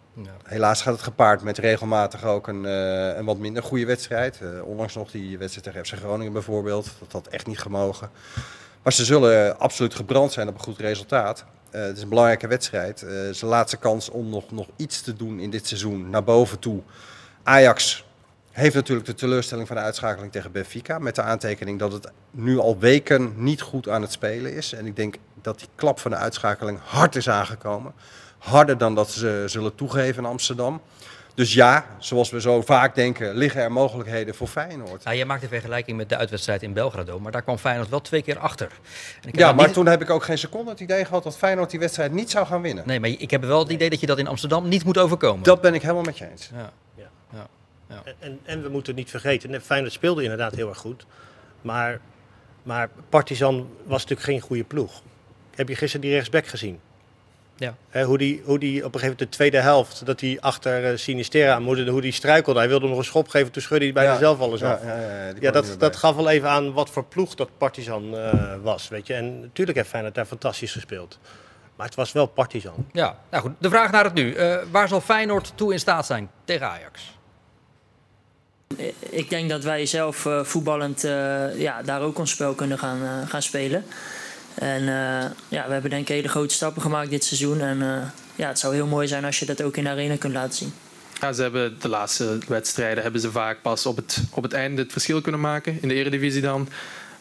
Helaas 0.45 0.83
gaat 0.83 0.95
het 0.95 1.03
gepaard 1.03 1.43
met 1.43 1.59
regelmatig 1.59 2.25
ook 2.25 2.49
een, 2.49 2.67
eh, 2.67 3.17
een 3.17 3.25
wat 3.25 3.39
minder 3.39 3.63
goede 3.63 3.87
wedstrijd. 3.87 4.41
Eh, 4.41 4.49
onlangs 4.65 4.95
nog 4.95 5.11
die 5.11 5.39
wedstrijd 5.39 5.67
tegen 5.67 5.87
FC 5.87 6.03
Groningen 6.05 6.33
bijvoorbeeld. 6.33 6.91
Dat 6.99 7.13
had 7.13 7.27
echt 7.27 7.47
niet 7.47 7.59
gemogen. 7.59 8.11
Maar 8.83 8.93
ze 8.93 9.05
zullen 9.05 9.59
absoluut 9.59 9.95
gebrand 9.95 10.33
zijn 10.33 10.49
op 10.49 10.55
een 10.55 10.61
goed 10.61 10.79
resultaat. 10.79 11.45
Eh, 11.71 11.83
het 11.83 11.97
is 11.97 12.03
een 12.03 12.09
belangrijke 12.09 12.47
wedstrijd. 12.47 13.01
Het 13.01 13.43
laatste 13.43 13.77
kans 13.77 14.09
om 14.09 14.29
nog, 14.29 14.51
nog 14.51 14.67
iets 14.77 15.03
te 15.03 15.15
doen 15.15 15.41
in 15.41 15.51
dit 15.51 15.67
seizoen 15.67 16.11
naar 16.11 16.25
boven 16.25 16.59
toe. 16.59 16.81
Ajax 17.43 18.05
heeft 18.51 18.75
natuurlijk 18.75 19.07
de 19.07 19.15
teleurstelling 19.15 19.67
van 19.67 19.77
de 19.77 19.83
uitschakeling 19.83 20.33
tegen 20.33 20.53
Benfica. 20.53 20.99
Met 20.99 21.15
de 21.15 21.23
aantekening 21.23 21.79
dat 21.79 21.93
het 21.93 22.11
nu 22.31 22.59
al 22.59 22.79
weken 22.79 23.33
niet 23.37 23.61
goed 23.61 23.89
aan 23.89 24.03
het 24.03 24.13
spelen 24.13 24.55
is. 24.55 24.73
En 24.73 24.87
ik 24.87 24.97
denk 24.97 25.17
dat 25.43 25.59
die 25.59 25.69
klap 25.75 25.99
van 25.99 26.11
de 26.11 26.17
uitschakeling 26.17 26.79
hard 26.83 27.17
is 27.17 27.29
aangekomen. 27.29 27.93
Harder 28.43 28.79
dan 28.79 28.95
dat 28.95 29.11
ze 29.11 29.45
zullen 29.47 29.75
toegeven 29.75 30.23
in 30.25 30.29
Amsterdam. 30.29 30.81
Dus 31.35 31.55
ja, 31.55 31.87
zoals 31.99 32.31
we 32.31 32.41
zo 32.41 32.63
vaak 32.63 32.95
denken, 32.95 33.35
liggen 33.35 33.63
er 33.63 33.73
mogelijkheden 33.73 34.35
voor 34.35 34.47
Feyenoord. 34.47 35.05
Nou, 35.05 35.17
jij 35.17 35.25
maakt 35.25 35.41
de 35.41 35.49
vergelijking 35.49 35.97
met 35.97 36.09
de 36.09 36.17
uitwedstrijd 36.17 36.63
in 36.63 36.73
Belgrado, 36.73 37.21
maar 37.21 37.33
daar 37.33 37.43
kwam 37.43 37.59
Feyenoord 37.59 37.89
wel 37.89 38.01
twee 38.01 38.23
keer 38.23 38.39
achter. 38.39 38.67
En 38.67 38.73
ik 39.19 39.25
heb 39.25 39.35
Ja, 39.35 39.53
maar 39.53 39.65
niet- 39.65 39.75
toen 39.75 39.87
heb 39.87 40.03
ik 40.03 40.11
ook 40.11 40.25
geen 40.25 40.39
seconde 40.39 40.71
het 40.71 40.81
idee 40.81 41.05
gehad 41.05 41.23
dat 41.23 41.37
Feyenoord 41.37 41.71
die 41.71 41.81
wedstrijd 41.81 42.13
niet 42.13 42.31
zou 42.31 42.47
gaan 42.47 42.63
winnen. 42.63 42.87
Nee, 42.87 43.01
maar 43.01 43.09
ik 43.11 43.31
heb 43.31 43.45
wel 43.45 43.59
het 43.59 43.71
idee 43.71 43.91
dat 43.91 44.01
je 44.01 44.07
dat 44.07 44.19
in 44.19 44.27
Amsterdam 44.27 44.69
niet 44.69 44.85
moet 44.85 44.99
overkomen. 44.99 45.43
Dat 45.43 45.61
ben 45.61 45.75
ik 45.75 45.83
helemaal 45.83 46.03
met 46.03 46.19
je 46.19 46.31
eens. 46.31 46.51
Ja. 46.55 46.73
En, 48.05 48.15
en, 48.19 48.39
en 48.45 48.63
we 48.63 48.69
moeten 48.69 48.95
niet 48.95 49.11
vergeten, 49.11 49.61
Feyenoord 49.63 49.93
speelde 49.93 50.23
inderdaad 50.23 50.55
heel 50.55 50.69
erg 50.69 50.79
goed. 50.79 51.07
Maar, 51.63 52.01
maar 52.63 52.89
Partizan 53.09 53.69
was 53.85 54.01
natuurlijk 54.03 54.29
geen 54.29 54.41
goede 54.41 54.65
ploeg. 54.65 55.03
Heb 55.55 55.69
je 55.69 55.77
gisteren 55.77 56.01
die 56.07 56.15
rechtsback 56.15 56.47
gezien? 56.47 56.81
Ja. 57.57 57.75
Hè, 57.91 58.05
hoe, 58.05 58.19
die, 58.19 58.43
hoe 58.45 58.59
die 58.59 58.71
op 58.71 58.95
een 58.95 59.01
gegeven 59.01 59.09
moment 59.09 59.19
de 59.19 59.29
tweede 59.37 59.59
helft, 59.61 60.07
dat 60.07 60.21
hij 60.21 60.39
achter 60.41 60.91
eh, 60.91 60.97
Sinistera 60.97 61.55
aan 61.55 61.63
moest, 61.63 61.89
hoe 61.89 62.01
die 62.01 62.13
struikelde. 62.13 62.59
Hij 62.59 62.69
wilde 62.69 62.83
hem 62.85 62.91
nog 62.91 62.99
een 62.99 63.09
schop 63.11 63.29
geven, 63.29 63.53
toen 63.53 63.63
schudde 63.63 63.85
hij 63.85 63.95
bijna 63.95 64.13
Ja. 64.13 64.19
zelf 64.19 64.41
alles 64.41 64.63
af. 64.63 64.83
Ja, 64.85 64.97
ja, 65.01 65.33
ja, 65.41 65.51
dat, 65.51 65.75
dat 65.79 65.97
gaf 65.97 66.17
wel 66.17 66.29
even 66.29 66.49
aan 66.49 66.73
wat 66.73 66.91
voor 66.91 67.05
ploeg 67.05 67.35
dat 67.35 67.49
Partizan 67.59 68.17
eh, 68.17 68.55
was. 68.63 68.89
Weet 68.89 69.07
je. 69.07 69.15
En 69.15 69.41
natuurlijk 69.41 69.77
heeft 69.77 69.89
Feyenoord 69.91 70.15
daar 70.15 70.27
fantastisch 70.27 70.73
gespeeld. 70.73 71.19
Maar 71.77 71.87
het 71.87 71.97
was 71.97 72.13
wel 72.13 72.27
Partizan. 72.27 72.87
ja, 72.93 73.17
nou 73.31 73.43
goed. 73.43 73.53
De 73.59 73.69
vraag 73.71 73.91
naar 73.91 74.05
het 74.05 74.15
nu. 74.15 74.33
Eh, 74.35 74.57
waar 74.71 74.89
zal 74.89 75.01
Feyenoord 75.01 75.53
toe 75.55 75.73
in 75.73 75.79
staat 75.79 76.07
zijn 76.07 76.31
tegen 76.45 76.67
Ajax? 76.67 77.17
Ik 78.99 79.31
denk 79.31 79.51
dat 79.51 79.63
wij 79.65 79.87
zelf 79.87 80.27
eh, 80.27 80.45
voetballend 80.45 81.05
eh, 81.05 81.59
ja, 81.61 81.83
daar 81.83 82.01
ook 82.01 82.19
ons 82.19 82.31
spel 82.31 82.55
kunnen 82.55 82.79
gaan, 82.79 83.27
gaan 83.29 83.43
spelen. 83.43 83.85
En 84.55 84.81
eh, 84.81 85.31
ja, 85.49 85.67
we 85.67 85.73
hebben 85.73 85.91
denk 85.91 86.03
ik 86.03 86.09
hele 86.09 86.29
grote 86.29 86.55
stappen 86.55 86.83
gemaakt 86.83 87.11
dit 87.11 87.25
seizoen. 87.25 87.61
En 87.61 87.83
eh, 87.83 88.09
ja, 88.37 88.49
het 88.49 88.59
zou 88.59 88.75
heel 88.75 88.87
mooi 88.87 89.07
zijn 89.07 89.25
als 89.25 89.39
je 89.39 89.47
dat 89.47 89.63
ook 89.63 89.77
in 89.77 89.85
de 89.85 89.91
arena 89.91 90.17
kunt 90.17 90.33
laten 90.33 90.55
zien. 90.55 90.73
Ja, 91.21 91.33
ze 91.33 91.43
hebben 91.43 91.77
de 91.81 91.89
laatste 91.89 92.39
wedstrijden 92.49 93.03
hebben 93.03 93.21
ze 93.21 93.31
vaak 93.31 93.63
pas 93.63 93.87
op 93.87 93.97
het, 93.97 94.23
op 94.31 94.43
het 94.43 94.53
einde 94.53 94.83
het 94.83 94.93
verschil 94.93 95.21
kunnen 95.21 95.41
maken. 95.41 95.79
In 95.81 95.89
de 95.89 95.95
eredivisie 95.95 96.43
dan. 96.43 96.69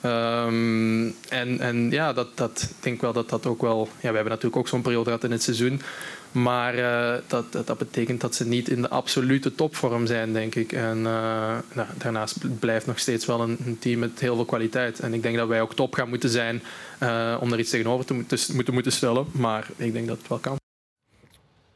Ehm, 0.01 1.05
en, 1.29 1.59
en 1.59 1.91
ja, 1.91 2.13
dat, 2.13 2.27
dat, 2.37 2.61
ik 2.61 2.83
denk 2.83 3.01
wel 3.01 3.13
dat 3.13 3.29
dat 3.29 3.45
ook 3.45 3.61
wel... 3.61 3.89
Ja, 3.99 4.09
we 4.09 4.15
hebben 4.15 4.33
natuurlijk 4.33 4.55
ook 4.55 4.67
zo'n 4.67 4.81
periode 4.81 5.05
gehad 5.05 5.23
in 5.23 5.31
het 5.31 5.43
seizoen. 5.43 5.81
Maar 6.31 6.75
eh, 6.75 7.21
dat, 7.27 7.51
dat, 7.51 7.67
dat 7.67 7.77
betekent 7.77 8.21
dat 8.21 8.35
ze 8.35 8.47
niet 8.47 8.69
in 8.69 8.81
de 8.81 8.89
absolute 8.89 9.55
topvorm 9.55 10.05
zijn, 10.05 10.33
denk 10.33 10.55
ik. 10.55 10.71
En 10.71 10.97
eh, 10.97 11.57
nou, 11.73 11.87
daarnaast 11.97 12.59
blijft 12.59 12.85
nog 12.85 12.99
steeds 12.99 13.25
wel 13.25 13.41
een, 13.41 13.57
een 13.65 13.79
team 13.79 13.99
met 13.99 14.19
heel 14.19 14.35
veel 14.35 14.45
kwaliteit. 14.45 14.99
En 14.99 15.13
ik 15.13 15.21
denk 15.21 15.37
dat 15.37 15.47
wij 15.47 15.61
ook 15.61 15.75
top 15.75 15.93
gaan 15.93 16.09
moeten 16.09 16.29
zijn 16.29 16.63
eh, 16.99 17.37
om 17.39 17.49
daar 17.49 17.59
iets 17.59 17.69
tegenover 17.69 18.05
te 18.05 18.13
moeten, 18.13 18.39
moeten, 18.53 18.73
moeten 18.73 18.91
stellen. 18.91 19.25
Maar 19.31 19.67
ik 19.75 19.93
denk 19.93 20.07
dat 20.07 20.17
het 20.17 20.27
wel 20.27 20.37
kan. 20.37 20.59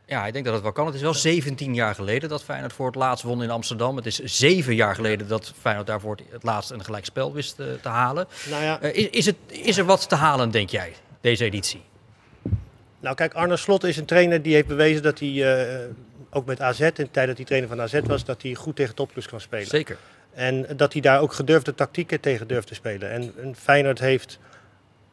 Ja, 0.08 0.26
ik 0.28 0.34
denk 0.34 0.46
dat 0.46 0.54
het 0.54 0.64
wel 0.64 0.72
kan. 0.72 0.86
Het 0.86 0.96
is 0.96 1.02
wel 1.02 1.14
17 1.14 1.74
jaar 1.74 1.96
geleden 1.96 2.30
dat 2.30 2.44
Feyenoord 2.44 2.74
voor 2.74 2.86
het 2.86 2.96
laatst 2.96 3.24
won 3.24 3.44
in 3.44 3.50
Amsterdam. 3.50 3.96
Het 3.96 4.06
is 4.06 4.20
zeven 4.20 4.76
jaar 4.76 4.96
geleden 4.96 5.28
dat 5.28 5.54
Feyenoord 5.60 5.88
daarvoor 5.88 6.18
het 6.30 6.44
laatst 6.44 6.72
een 6.72 6.84
gelijkspel 6.84 7.34
wist 7.34 7.56
te 7.56 7.90
halen. 7.90 8.28
Nou 8.50 8.64
ja, 8.64 8.82
is, 8.82 9.10
is, 9.10 9.26
het, 9.26 9.36
is 9.48 9.78
er 9.78 9.86
wat 9.86 10.10
te 10.10 10.16
halen, 10.16 10.52
denk 10.52 10.70
jij, 10.70 10.94
deze 11.22 11.44
editie? 11.44 11.82
Nou 13.06 13.18
kijk, 13.18 13.34
Arne 13.34 13.58
Slot 13.58 13.84
is 13.84 13.98
een 13.98 14.06
trainer 14.06 14.42
die 14.42 14.54
heeft 14.54 14.68
bewezen 14.68 15.04
dat 15.04 15.20
hij 15.20 15.68
eh, 15.70 15.86
ook 16.30 16.46
met 16.46 16.62
AZ, 16.62 16.80
in 16.80 16.92
de 16.96 17.12
tijd 17.12 17.28
dat 17.28 17.38
hij 17.38 17.46
trainer 17.46 17.70
van 17.70 17.82
AZ 17.82 18.00
was, 18.04 18.26
dat 18.26 18.42
hij 18.42 18.54
goed 18.54 18.76
tegen 18.76 18.96
topclubs 18.96 19.28
kan 19.28 19.42
spelen. 19.42 19.68
Zeker. 19.68 19.98
En 20.34 20.68
dat 20.76 20.94
hij 20.94 21.02
daar 21.02 21.22
ook 21.22 21.34
gedurfde 21.34 21.76
tactieken 21.76 22.20
tegen 22.20 22.48
durft 22.48 22.68
te 22.68 22.74
spelen. 22.74 23.12
En, 23.12 23.34
en 23.42 23.56
Feyenoord 23.56 24.00
heeft, 24.00 24.40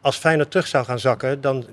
als 0.01 0.17
Feyenoord 0.17 0.51
terug 0.51 0.67
zou 0.67 0.85
gaan 0.85 0.99
zakken, 0.99 1.41
dan, 1.41 1.67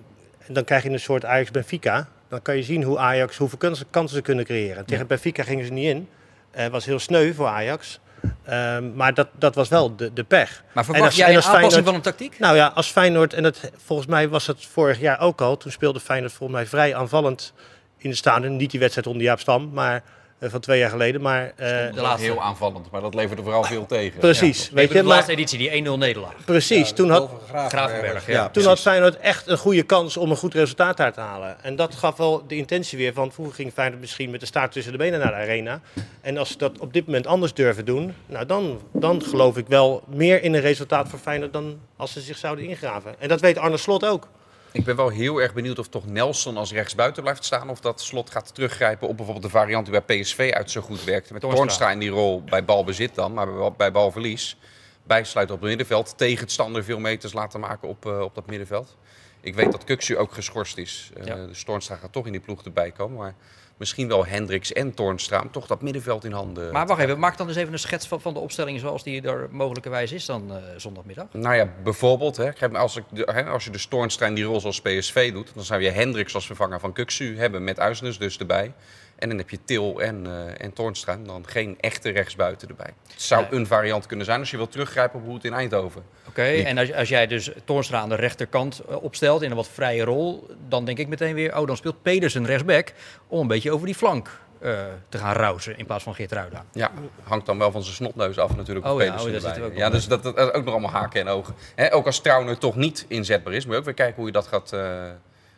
dan 0.47 0.63
krijg 0.63 0.83
je 0.83 0.89
een 0.89 0.99
soort 0.99 1.25
Ajax-Benfica. 1.25 2.07
Dan 2.27 2.41
kan 2.41 2.55
je 2.55 2.63
zien 2.63 2.83
hoe 2.83 2.97
Ajax, 2.97 3.37
hoeveel 3.37 3.57
kansen, 3.57 3.85
kansen 3.89 4.17
ze 4.17 4.21
kunnen 4.23 4.45
creëren. 4.45 4.85
Tegen 4.85 5.07
Benfica 5.07 5.43
gingen 5.43 5.65
ze 5.65 5.71
niet 5.71 5.87
in. 5.87 6.07
Het 6.51 6.71
was 6.71 6.85
heel 6.85 6.99
sneu 6.99 7.33
voor 7.33 7.47
Ajax. 7.47 7.99
Ehm, 8.45 8.95
maar 8.95 9.13
dat, 9.13 9.27
dat 9.37 9.55
was 9.55 9.69
wel 9.69 9.95
de, 9.95 10.13
de 10.13 10.23
pech. 10.23 10.63
Maar 10.73 10.75
En 10.75 10.83
verwacht 10.83 11.05
als- 11.05 11.15
jij 11.15 11.25
en 11.27 11.31
een 11.35 11.37
aanpassing 11.37 11.63
Feyenoord- 11.71 11.85
van 11.85 11.95
een 11.95 12.01
tactiek? 12.01 12.39
Nou 12.39 12.55
ja, 12.55 12.71
als 12.75 12.87
Feyenoord, 12.91 13.33
en 13.33 13.43
dat, 13.43 13.71
volgens 13.85 14.07
mij 14.07 14.29
was 14.29 14.47
het 14.47 14.65
vorig 14.65 14.99
jaar 14.99 15.19
ook 15.19 15.41
al, 15.41 15.57
toen 15.57 15.71
speelde 15.71 15.99
Feyenoord 15.99 16.33
volgens 16.33 16.59
mij 16.59 16.67
vrij 16.67 16.95
aanvallend 16.95 17.53
in 17.97 18.09
de 18.09 18.15
stadion. 18.15 18.55
Niet 18.55 18.71
die 18.71 18.79
wedstrijd 18.79 19.07
onder 19.07 19.23
Jaap 19.23 19.39
Stam, 19.39 19.69
maar 19.73 20.03
van 20.41 20.59
twee 20.59 20.79
jaar 20.79 20.89
geleden. 20.89 21.21
Maar, 21.21 21.53
eh, 21.55 21.67
De 21.93 22.01
laatste. 22.01 22.23
Heel 22.23 22.41
aanvallend, 22.41 22.91
maar 22.91 23.01
dat 23.01 23.13
leverde 23.13 23.43
vooral 23.43 23.63
veel 23.63 23.85
tegen. 23.85 24.19
precies, 24.19 24.59
Weet 24.59 24.73
weet 24.73 24.87
je, 24.87 24.93
de 24.93 25.03
maar 25.03 25.13
laatste 25.13 25.31
editie, 25.31 25.57
die 25.57 25.69
1-0 25.75 25.97
nederlaag. 25.97 26.33
precies. 26.45 26.91
toen 26.91 27.09
had, 27.09 27.29
Gravenberg, 27.67 28.27
ja. 28.27 28.49
toen 28.49 28.63
had 28.63 28.79
Feyenoord 28.79 29.17
echt 29.17 29.47
een 29.47 29.57
goede 29.57 29.83
kans 29.83 30.17
om 30.17 30.29
een 30.29 30.37
goed 30.37 30.53
resultaat 30.53 30.97
daar 30.97 31.13
te 31.13 31.19
halen. 31.19 31.63
En 31.63 31.75
dat 31.75 31.95
gaf 31.95 32.17
wel 32.17 32.43
de 32.47 32.55
intentie 32.55 32.97
weer 32.97 33.13
van, 33.13 33.31
vroeger 33.31 33.55
ging 33.55 33.73
Feyenoord 33.73 34.01
misschien 34.01 34.29
met 34.29 34.39
de 34.39 34.45
staart 34.45 34.71
tussen 34.71 34.91
de 34.91 34.97
benen 34.97 35.19
naar 35.19 35.31
de 35.31 35.35
arena. 35.35 35.81
En 36.21 36.37
als 36.37 36.49
ze 36.49 36.57
dat 36.57 36.79
op 36.79 36.93
dit 36.93 37.05
moment 37.05 37.27
anders 37.27 37.53
durven 37.53 37.85
doen, 37.85 38.13
nou 38.25 38.45
dan, 38.45 38.81
dan 38.91 39.21
geloof 39.23 39.57
ik 39.57 39.67
wel 39.67 40.03
meer 40.07 40.43
in 40.43 40.53
een 40.53 40.61
resultaat 40.61 41.09
voor 41.09 41.19
Feyenoord 41.19 41.53
dan 41.53 41.79
als 41.97 42.11
ze 42.13 42.21
zich 42.21 42.37
zouden 42.37 42.65
ingraven. 42.67 43.15
En 43.19 43.27
dat 43.27 43.41
weet 43.41 43.57
Arne 43.57 43.77
Slot 43.77 44.05
ook. 44.05 44.27
Ik 44.71 44.83
ben 44.83 44.95
wel 44.95 45.09
heel 45.09 45.41
erg 45.41 45.53
benieuwd 45.53 45.79
of 45.79 45.87
toch 45.87 46.05
Nelson 46.05 46.57
als 46.57 46.71
rechtsbuiten 46.71 47.23
blijft 47.23 47.45
staan. 47.45 47.69
Of 47.69 47.79
dat 47.79 48.01
slot 48.01 48.29
gaat 48.29 48.55
teruggrijpen 48.55 49.07
op 49.07 49.15
bijvoorbeeld 49.15 49.45
de 49.45 49.57
variant 49.57 49.85
die 49.85 50.01
bij 50.01 50.19
PSV 50.21 50.51
uit 50.53 50.71
zo 50.71 50.81
goed 50.81 51.03
werkte. 51.03 51.33
Met 51.33 51.41
Toornstra. 51.41 51.91
In 51.91 51.99
die 51.99 52.09
rol 52.09 52.43
bij 52.43 52.65
balbezit 52.65 53.15
dan, 53.15 53.33
maar 53.33 53.71
bij, 53.71 53.91
balverlies. 53.91 54.57
Bijsluiten 55.03 55.55
op 55.55 55.61
het 55.61 55.69
middenveld. 55.69 56.17
Tegenstander 56.17 56.83
veel 56.83 56.99
meters 56.99 57.33
laten 57.33 57.59
maken 57.59 57.87
op, 57.87 58.05
eh, 58.05 58.19
op 58.19 58.35
dat 58.35 58.47
middenveld. 58.47 58.97
Ik 59.41 59.55
weet 59.55 59.71
dat 59.71 59.83
Kuksu 59.83 60.17
ook 60.17 60.33
geschorst 60.33 60.77
is. 60.77 61.11
Eh 61.17 61.25
Ja. 61.25 61.35
Dus 61.35 61.63
Toornstra 61.63 61.95
gaat 61.95 62.11
toch 62.11 62.25
in 62.25 62.31
die 62.31 62.41
ploeg 62.41 62.63
erbij 62.63 62.91
komen. 62.91 63.17
Maar 63.17 63.35
misschien 63.79 64.07
wel 64.07 64.25
Hendricks 64.25 64.73
en 64.73 64.93
Toornstra 64.93 65.41
om 65.41 65.51
toch 65.51 65.67
dat 65.67 65.81
middenveld 65.81 66.23
in 66.25 66.31
handen 66.31 66.71
Maar 66.71 66.87
wacht 66.87 67.01
even, 67.01 67.19
maak 67.19 67.37
dan 67.37 67.47
eens 67.47 67.57
even 67.57 67.73
een 67.73 67.79
schets 67.79 68.07
van, 68.07 68.21
van 68.21 68.33
de 68.33 68.39
opstelling 68.39 68.79
zoals 68.79 69.03
die 69.03 69.21
er 69.21 69.47
mogelijkerwijs 69.51 70.11
is 70.11 70.25
dan 70.25 70.51
eh, 70.51 70.55
zondagmiddag. 70.77 71.25
Nou 71.31 71.55
ja, 71.55 71.69
bijvoorbeeld, 71.83 72.37
hè, 72.37 72.51
als, 72.73 72.95
ik 72.95 73.03
de- 73.09 73.29
hè, 73.33 73.45
als 73.45 73.63
je 73.65 73.69
de 73.71 73.87
Toornstra 73.89 74.25
in 74.27 74.33
die 74.33 74.43
rol 74.43 74.59
zoals 74.59 74.81
PSV 74.81 75.31
doet, 75.33 75.51
dan 75.55 75.63
zou 75.63 75.81
je 75.81 75.89
Hendricks 75.89 76.35
als 76.35 76.45
vervanger 76.45 76.79
van 76.79 76.93
Kuksu 76.93 77.37
hebben 77.37 77.63
met 77.63 77.79
Uisnes 77.79 78.17
dus 78.17 78.37
erbij. 78.37 78.73
En 79.19 79.29
dan 79.29 79.37
heb 79.37 79.49
je 79.49 79.59
Til 79.65 80.01
en, 80.01 80.25
eh 80.25 80.65
en 80.65 80.73
Toornstra 80.73 81.17
dan 81.25 81.47
geen 81.47 81.77
echte 81.79 82.09
rechtsbuiten 82.09 82.67
erbij. 82.67 82.93
Het 83.11 83.21
zou 83.21 83.45
een 83.49 83.67
variant 83.67 84.05
kunnen 84.05 84.25
zijn 84.25 84.39
als 84.39 84.51
je 84.51 84.57
wilt 84.57 84.71
teruggrijpen 84.71 85.19
op 85.19 85.25
hoe 85.25 85.35
het 85.35 85.45
in 85.45 85.53
Eindhoven. 85.53 86.03
Oké, 86.27 86.43
en 86.43 86.77
als, 86.77 86.93
als 86.93 87.09
jij 87.09 87.27
dus 87.27 87.51
Toornstra 87.65 87.99
aan 87.99 88.09
de 88.09 88.15
rechterkant 88.15 88.81
eh, 88.89 89.03
opstelt 89.03 89.41
in 89.41 89.49
een 89.49 89.55
wat 89.55 89.67
vrije 89.67 90.03
rol, 90.03 90.47
dan 90.67 90.85
denk 90.85 90.97
ik 90.97 91.07
meteen 91.07 91.33
weer, 91.33 91.57
oh 91.57 91.67
dan 91.67 91.77
speelt 91.77 92.01
Pedersen 92.01 92.45
rechtsback 92.45 92.93
om 93.27 93.41
een 93.41 93.47
beetje 93.47 93.71
over 93.71 93.85
die 93.85 93.95
flank 93.95 94.39
eh, 94.59 94.79
te 95.09 95.17
gaan 95.17 95.35
rousen 95.35 95.77
in 95.77 95.85
plaats 95.85 96.03
van 96.03 96.15
Geert 96.15 96.31
Ruida. 96.31 96.65
Ja, 96.73 96.91
hangt 97.23 97.45
dan 97.45 97.57
wel 97.57 97.71
van 97.71 97.83
zijn 97.83 97.95
snotneus 97.95 98.37
af 98.37 98.55
natuurlijk. 98.55 98.85
Oh 98.85 99.01
ja, 99.01 99.15
Pedersen 99.15 99.57
oh, 99.57 99.65
ook 99.65 99.75
ja, 99.75 99.89
dus 99.89 100.07
dat, 100.07 100.23
dat 100.23 100.37
is 100.37 100.51
ook 100.51 100.63
nog 100.63 100.73
allemaal 100.73 100.91
haken 100.91 101.21
en 101.21 101.27
ogen. 101.27 101.55
Ook 101.91 102.05
als 102.05 102.19
Trauner 102.19 102.57
toch 102.57 102.75
niet 102.75 103.05
inzetbaar 103.07 103.53
is, 103.53 103.63
moet 103.65 103.73
je 103.73 103.79
ook 103.79 103.85
weer 103.85 103.93
kijken 103.93 104.15
hoe 104.15 104.25
je 104.25 104.31
dat 104.31 104.47
gaat, 104.47 104.75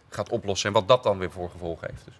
gaat 0.10 0.30
oplossen 0.30 0.68
en 0.68 0.74
wat 0.76 0.88
dat 0.88 1.04
dan 1.04 1.18
weer 1.18 1.32
voor 1.32 1.50
gevolgen 1.50 1.88
heeft. 1.92 2.06
Dus. 2.06 2.16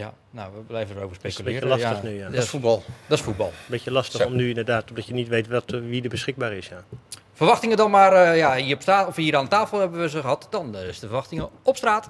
Ja, 0.00 0.12
nou, 0.30 0.52
we 0.54 0.60
blijven 0.60 0.96
erover 0.96 1.16
is 1.16 1.22
een 1.24 1.30
speculeren. 1.30 1.68
beetje 1.68 1.84
lastig 1.84 2.02
ja, 2.02 2.08
nu, 2.08 2.16
ja. 2.16 2.24
Dat 2.24 2.32
Dat 2.34 2.42
is 2.42 2.48
voetbal. 2.48 2.82
Dat 3.06 3.18
is 3.18 3.24
voetbal. 3.24 3.52
Beetje 3.66 3.90
lastig 3.90 4.20
Zo. 4.20 4.26
om 4.26 4.36
nu 4.36 4.48
inderdaad, 4.48 4.88
omdat 4.88 5.06
je 5.06 5.12
niet 5.14 5.28
weet 5.28 5.48
wat, 5.48 5.72
eh, 5.72 5.80
wie 5.80 6.02
er 6.02 6.08
beschikbaar 6.08 6.52
is. 6.52 6.68
Ja. 6.68 6.84
Verwachtingen 7.34 7.76
dan 7.76 7.90
maar, 7.90 8.12
eh, 8.12 8.36
ja, 8.36 8.54
hier, 8.56 8.74
op 8.74 8.82
sta- 8.82 9.06
of 9.06 9.16
hier 9.16 9.36
aan 9.36 9.48
tafel 9.48 9.78
hebben 9.78 10.00
we 10.00 10.08
ze 10.08 10.20
gehad. 10.20 10.46
Dan 10.50 10.76
is 10.76 10.98
de 10.98 11.06
verwachtingen 11.06 11.48
op 11.62 11.76
straat. 11.76 12.08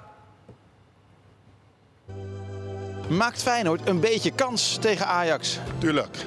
Maakt 3.09 3.41
Feyenoord 3.41 3.87
een 3.87 3.99
beetje 3.99 4.31
kans 4.31 4.77
tegen 4.81 5.05
Ajax? 5.07 5.59
Tuurlijk. 5.77 6.17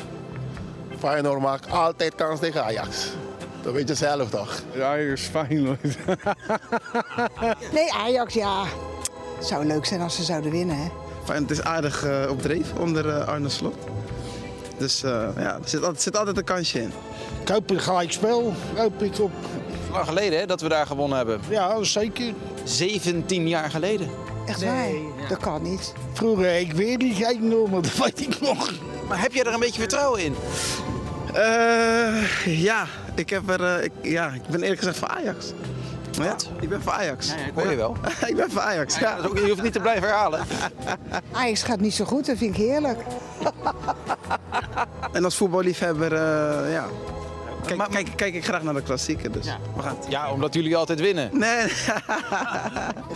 Feyenoord 0.99 1.41
maakt 1.41 1.71
altijd 1.71 2.15
kans 2.15 2.41
tegen 2.41 2.65
Ajax. 2.65 3.09
Dat 3.63 3.73
weet 3.73 3.89
je 3.89 3.95
zelf 3.95 4.31
toch? 4.31 4.63
Ajax 4.81 5.23
Feyenoord. 5.23 5.81
Nee, 7.73 7.93
Ajax, 7.93 8.35
ja. 8.35 8.65
Het 9.37 9.47
zou 9.47 9.65
leuk 9.65 9.85
zijn 9.85 10.01
als 10.01 10.17
ze 10.17 10.23
zouden 10.23 10.51
winnen, 10.51 10.77
hè? 10.77 10.89
Feyenoord 11.25 11.51
is 11.51 11.63
aardig 11.63 12.05
eh, 12.05 12.31
op 12.31 12.43
dreef 12.43 12.73
onder 12.79 13.09
eh, 13.09 13.29
Arne 13.29 13.49
Slot. 13.49 13.77
Dus 14.79 15.03
eh, 15.03 15.29
ja, 15.37 15.55
er 15.55 15.69
zit, 15.69 15.83
altijd, 15.83 16.03
zit 16.03 16.17
altijd 16.17 16.37
een 16.37 16.45
kansje 16.45 16.81
in. 16.81 16.93
Ik 17.43 17.49
hoop 17.49 17.71
een 17.71 17.81
gelijk 17.81 18.13
spel. 18.13 18.55
Hoop 18.75 19.03
ik 19.03 19.19
op. 19.19 19.31
Lang 19.93 20.07
geleden 20.07 20.39
hè, 20.39 20.47
dat 20.47 20.61
we 20.61 20.69
daar 20.69 20.87
gewonnen 20.87 21.17
hebben. 21.17 21.41
Ja, 21.49 21.83
zeker. 21.83 22.33
17 22.65 23.49
jaar 23.49 23.71
geleden. 23.71 24.09
Echt 24.47 24.65
waar? 24.65 24.89
Dat 25.29 25.39
kan 25.39 25.63
niet. 25.63 25.93
Vroeger, 26.13 26.59
ik 26.59 26.73
weet 26.73 26.99
niet, 26.99 27.21
ik 27.21 27.41
nog, 27.41 27.71
maar 27.71 27.83
dat 27.83 27.97
weet 27.97 28.21
ik 28.21 28.41
nog. 28.41 28.73
Maar 29.09 29.21
heb 29.21 29.33
jij 29.33 29.45
er 29.45 29.53
een 29.53 29.61
beetje 29.61 29.81
vertrouwen 29.81 30.25
in? 30.25 30.35
Eh, 31.35 32.63
ja, 32.63 32.87
ik, 33.15 33.31
heb 33.31 33.49
er, 33.49 33.83
ik, 33.83 33.93
ja, 34.03 34.33
ik 34.33 34.43
ben 34.51 34.63
eerlijk 34.63 34.79
gezegd 34.79 34.99
voor 34.99 35.09
Ajax. 35.09 35.53
Ja, 36.17 36.37
ik 36.61 36.69
ben 36.69 36.83
voor 36.83 36.93
Ajax. 36.93 37.27
Ja, 37.27 37.35
ik 37.37 37.53
hoor 37.55 37.71
je 37.71 37.77
wel. 37.77 37.97
ik 38.27 38.37
ben 38.37 38.51
voor 38.51 38.61
Ajax. 38.61 38.99
Ja, 38.99 39.17
dat 39.17 39.27
ook, 39.27 39.39
je 39.39 39.49
hoeft 39.49 39.63
niet 39.63 39.73
te 39.73 39.81
blijven 39.81 40.03
herhalen. 40.03 40.41
Ajax 41.33 41.63
gaat 41.63 41.81
niet 41.81 41.95
zo 41.95 42.05
goed, 42.05 42.27
dat 42.27 42.37
vind 42.37 42.59
ik 42.59 42.63
heerlijk. 42.63 42.99
En 45.13 45.25
als 45.25 45.37
voetballiefhebber, 45.37 46.13
eh, 46.13 46.73
ja. 46.73 46.87
Kijk, 47.67 47.91
kijk, 47.91 48.09
kijk 48.17 48.35
ik 48.35 48.45
graag 48.45 48.63
naar 48.63 48.75
de 48.75 48.83
klassieken, 48.83 49.33
dus 49.33 49.47
we 49.77 49.83
gaan. 49.83 49.97
Ja, 50.09 50.33
omdat 50.33 50.55
jullie 50.55 50.77
altijd 50.77 51.01
winnen. 51.01 51.31
Nee, 51.33 51.73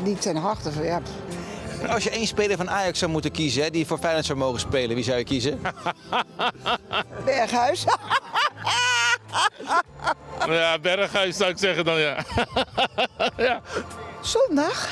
Niet 0.05 0.21
ten 0.21 0.37
harte 0.37 0.71
ja. 0.83 1.01
Als 1.89 2.05
je 2.05 2.11
één 2.11 2.27
speler 2.27 2.57
van 2.57 2.71
Ajax 2.71 2.99
zou 2.99 3.11
moeten 3.11 3.31
kiezen 3.31 3.63
hè, 3.63 3.71
die 3.71 3.87
voor 3.87 3.99
Feyenoord 3.99 4.27
zou 4.27 4.39
mogen 4.39 4.61
spelen, 4.61 4.95
wie 4.95 5.05
zou 5.05 5.19
je 5.19 5.25
kiezen? 5.25 5.61
Berghuis. 7.25 7.85
Ja, 10.47 10.79
Berghuis 10.79 11.37
zou 11.37 11.51
ik 11.51 11.59
zeggen 11.59 11.85
dan 11.85 12.01
ja. 12.01 12.17
ja. 13.37 13.61
Zondag? 14.21 14.89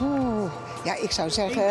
Oeh. 0.00 0.52
Ja, 0.84 0.94
ik 0.94 1.10
zou 1.10 1.30
zeggen 1.30 1.62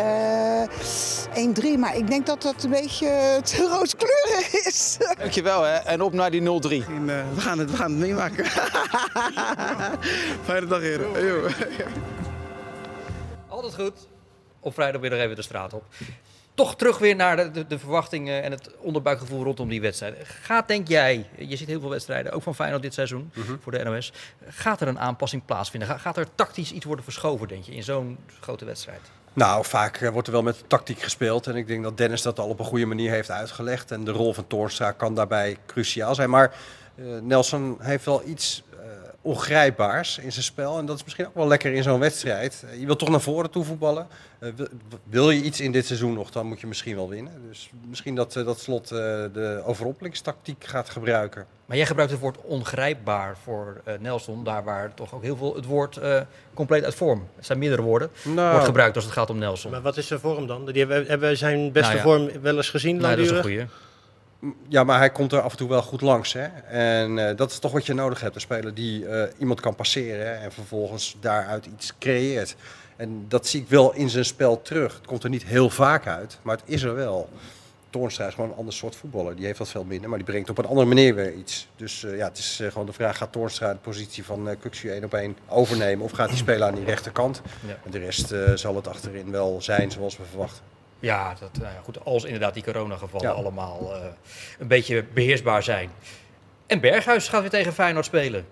eh 1.34 1.76
1-3, 1.76 1.78
maar 1.78 1.96
ik 1.96 2.06
denk 2.06 2.26
dat 2.26 2.42
dat 2.42 2.62
een 2.62 2.70
beetje 2.70 3.40
te 3.44 3.68
rooskleurig 3.68 4.52
is. 4.52 4.98
Dankjewel 5.18 5.62
hè, 5.62 5.74
en 5.74 6.02
op 6.02 6.12
naar 6.12 6.30
die 6.30 6.40
0-3. 6.40 6.44
En, 6.44 7.10
eh, 7.10 7.34
we, 7.34 7.40
gaan 7.40 7.58
het, 7.58 7.70
we 7.70 7.76
gaan 7.76 7.90
het 7.90 8.00
meemaken. 8.00 8.44
Fijne 10.44 10.66
dag, 10.66 10.80
heren. 10.80 11.26
Yo. 11.26 11.46
Altijd 13.48 13.74
goed. 13.74 14.06
Op 14.60 14.74
vrijdag 14.74 15.00
weer 15.00 15.10
nog 15.10 15.18
even 15.18 15.36
de 15.36 15.42
straat 15.42 15.74
op. 15.74 15.84
Toch 16.58 16.76
terug 16.76 16.98
weer 16.98 17.16
naar 17.16 17.36
de, 17.36 17.50
de, 17.50 17.66
de 17.66 17.78
verwachtingen 17.78 18.42
en 18.42 18.50
het 18.50 18.70
onderbuikgevoel 18.78 19.44
rondom 19.44 19.68
die 19.68 19.80
wedstrijd. 19.80 20.16
Gaat, 20.42 20.68
denk 20.68 20.88
jij, 20.88 21.26
je 21.36 21.56
ziet 21.56 21.68
heel 21.68 21.80
veel 21.80 21.88
wedstrijden, 21.90 22.32
ook 22.32 22.42
van 22.42 22.54
Feyenoord 22.54 22.82
dit 22.82 22.94
seizoen, 22.94 23.30
voor 23.62 23.72
de 23.72 23.84
NOS. 23.84 24.12
Gaat 24.48 24.80
er 24.80 24.88
een 24.88 24.98
aanpassing 24.98 25.44
plaatsvinden? 25.44 25.88
Ga- 25.88 25.98
Gaat 25.98 26.16
er 26.16 26.26
tactisch 26.34 26.72
iets 26.72 26.84
worden 26.84 27.04
verschoven, 27.04 27.48
denk 27.48 27.64
je, 27.64 27.72
in 27.74 27.82
zo'n 27.82 28.18
grote 28.40 28.64
wedstrijd? 28.64 29.00
Nou, 29.32 29.64
vaak 29.64 29.96
eh, 29.96 30.08
wordt 30.10 30.26
er 30.26 30.32
wel 30.32 30.42
met 30.42 30.64
tactiek 30.66 31.00
gespeeld. 31.00 31.46
En 31.46 31.56
ik 31.56 31.66
denk 31.66 31.82
dat 31.82 31.96
Dennis 31.96 32.22
dat 32.22 32.38
al 32.38 32.48
op 32.48 32.58
een 32.58 32.64
goede 32.64 32.86
manier 32.86 33.10
heeft 33.10 33.30
uitgelegd. 33.30 33.90
En 33.90 34.04
de 34.04 34.10
rol 34.10 34.34
van 34.34 34.46
Toornstra 34.46 34.92
kan 34.92 35.14
daarbij 35.14 35.56
cruciaal 35.66 36.14
zijn. 36.14 36.30
Maar 36.30 36.54
eh, 36.94 37.04
Nelson 37.22 37.76
heeft 37.80 38.04
wel 38.04 38.22
iets 38.26 38.62
ongrijpbaars 39.28 40.18
in 40.18 40.32
zijn 40.32 40.44
spel. 40.44 40.78
En 40.78 40.86
dat 40.86 40.96
is 40.96 41.04
misschien 41.04 41.26
ook 41.26 41.34
wel 41.34 41.46
lekker 41.46 41.72
in 41.72 41.82
zo'n 41.82 42.00
wedstrijd. 42.00 42.64
Eh, 42.70 42.80
je 42.80 42.86
wilt 42.86 42.98
toch 42.98 43.08
naar 43.08 43.20
voren 43.20 43.50
toe 43.50 43.64
voetballen. 43.64 44.06
Eh, 44.38 44.48
wil, 44.56 44.66
wil 45.04 45.30
je 45.30 45.42
iets 45.42 45.60
in 45.60 45.72
dit 45.72 45.86
seizoen 45.86 46.14
nog, 46.14 46.30
dan 46.30 46.46
moet 46.46 46.60
je 46.60 46.66
misschien 46.66 46.94
wel 46.96 47.08
winnen. 47.08 47.32
Dus 47.48 47.70
misschien 47.88 48.14
dat, 48.14 48.36
eh, 48.36 48.44
dat 48.44 48.60
slot 48.60 48.90
eh, 48.90 48.98
de 49.32 49.62
overrompelingstactiek 49.64 50.64
gaat 50.64 50.90
gebruiken. 50.90 51.46
Maar 51.66 51.76
jij 51.76 51.86
gebruikt 51.86 52.12
het 52.12 52.20
woord 52.20 52.36
ongrijpbaar 52.42 53.36
voor 53.42 53.80
eh, 53.84 53.94
Nelson, 54.00 54.44
daar 54.44 54.64
waar 54.64 54.94
toch 54.94 55.14
ook 55.14 55.22
heel 55.22 55.36
veel 55.36 55.54
het 55.54 55.64
woord 55.64 55.96
eh, 55.96 56.20
compleet 56.54 56.84
uit 56.84 56.94
vorm, 56.94 57.28
het 57.36 57.46
zijn 57.46 57.58
meerdere 57.58 57.82
woorden, 57.82 58.10
Nou. 58.22 58.50
wordt 58.50 58.64
gebruikt 58.66 58.94
als 58.96 59.04
het 59.04 59.14
gaat 59.14 59.30
om 59.30 59.38
Nelson. 59.38 59.70
Maar 59.70 59.82
wat 59.82 59.96
is 59.96 60.06
zijn 60.06 60.20
vorm 60.20 60.46
dan? 60.46 60.64
Die 60.66 60.78
hebben, 60.78 61.06
hebben 61.06 61.28
we 61.28 61.36
zijn 61.36 61.72
beste 61.72 61.94
Nou 61.94 62.10
ja. 62.20 62.28
vorm 62.28 62.42
wel 62.42 62.56
eens 62.56 62.70
gezien, 62.70 62.96
Nee, 62.96 63.10
dat 63.10 63.18
is 63.18 63.28
een 63.28 63.34
langdurig? 63.34 63.70
Ja, 64.68 64.84
maar 64.84 64.98
hij 64.98 65.10
komt 65.10 65.32
er 65.32 65.40
af 65.40 65.50
en 65.50 65.56
toe 65.56 65.68
wel 65.68 65.82
goed 65.82 66.00
langs. 66.00 66.32
Hè? 66.32 66.46
En 66.70 67.28
eh, 67.28 67.36
dat 67.36 67.50
is 67.50 67.58
toch 67.58 67.72
wat 67.72 67.86
je 67.86 67.94
nodig 67.94 68.20
hebt. 68.20 68.34
Een 68.34 68.40
speler 68.40 68.74
die 68.74 69.06
eh, 69.06 69.32
iemand 69.38 69.60
kan 69.60 69.74
passeren 69.74 70.40
en 70.40 70.52
vervolgens 70.52 71.16
daaruit 71.20 71.66
iets 71.66 71.92
creëert. 71.98 72.56
En 72.96 73.24
dat 73.28 73.46
zie 73.46 73.60
ik 73.60 73.68
wel 73.68 73.94
in 73.94 74.08
zijn 74.10 74.24
spel 74.24 74.62
terug. 74.62 74.94
Het 74.94 75.06
komt 75.06 75.24
er 75.24 75.30
niet 75.30 75.44
heel 75.44 75.70
vaak 75.70 76.06
uit, 76.06 76.38
maar 76.42 76.56
het 76.56 76.68
is 76.68 76.82
er 76.82 76.94
wel. 76.94 77.28
Toornstra 77.90 78.26
is 78.26 78.34
gewoon 78.34 78.50
een 78.50 78.56
ander 78.56 78.74
soort 78.74 78.96
voetballer. 78.96 79.36
Die 79.36 79.46
heeft 79.46 79.58
dat 79.58 79.68
veel 79.68 79.84
minder, 79.84 80.08
maar 80.08 80.18
die 80.18 80.26
brengt 80.26 80.50
op 80.50 80.58
een 80.58 80.66
andere 80.66 80.86
manier 80.86 81.14
weer 81.14 81.34
iets. 81.34 81.68
Dus 81.76 82.04
eh, 82.04 82.16
ja, 82.16 82.28
het 82.28 82.38
is 82.38 82.62
gewoon 82.68 82.86
de 82.86 82.92
vraag, 82.92 83.16
gaat 83.16 83.32
Toornstra 83.32 83.72
de 83.72 83.78
positie 83.78 84.24
van 84.24 84.48
uh, 84.48 84.54
Kuxu 84.60 84.90
één 84.90 85.04
op 85.04 85.14
één 85.14 85.36
overnemen? 85.48 86.04
Of 86.04 86.10
gaat 86.10 86.28
hij 86.28 86.36
spelen 86.36 86.66
aan 86.66 86.74
die 86.74 86.84
rechterkant? 86.84 87.42
Ja. 87.66 87.78
En 87.84 87.90
de 87.90 87.98
rest 87.98 88.34
zal 88.54 88.76
het 88.76 88.88
achterin 88.88 89.30
wel 89.30 89.62
zijn 89.62 89.90
zoals 89.90 90.16
we 90.16 90.24
verwachten. 90.24 90.77
Ja, 91.00 91.34
dat, 91.40 91.50
nou 91.52 91.74
ja, 91.74 91.80
goed, 91.84 92.04
als 92.04 92.24
inderdaad 92.24 92.54
die 92.54 92.62
coronagevallen 92.62 93.28
Ja. 93.28 93.32
allemaal 93.34 93.94
eh, 93.94 94.00
een 94.58 94.66
beetje 94.68 95.04
beheersbaar 95.14 95.62
zijn. 95.62 95.90
En 96.66 96.80
Berghuis 96.80 97.28
gaat 97.28 97.40
weer 97.40 97.50
tegen 97.50 97.72
Feyenoord 97.72 98.04
spelen. 98.04 98.46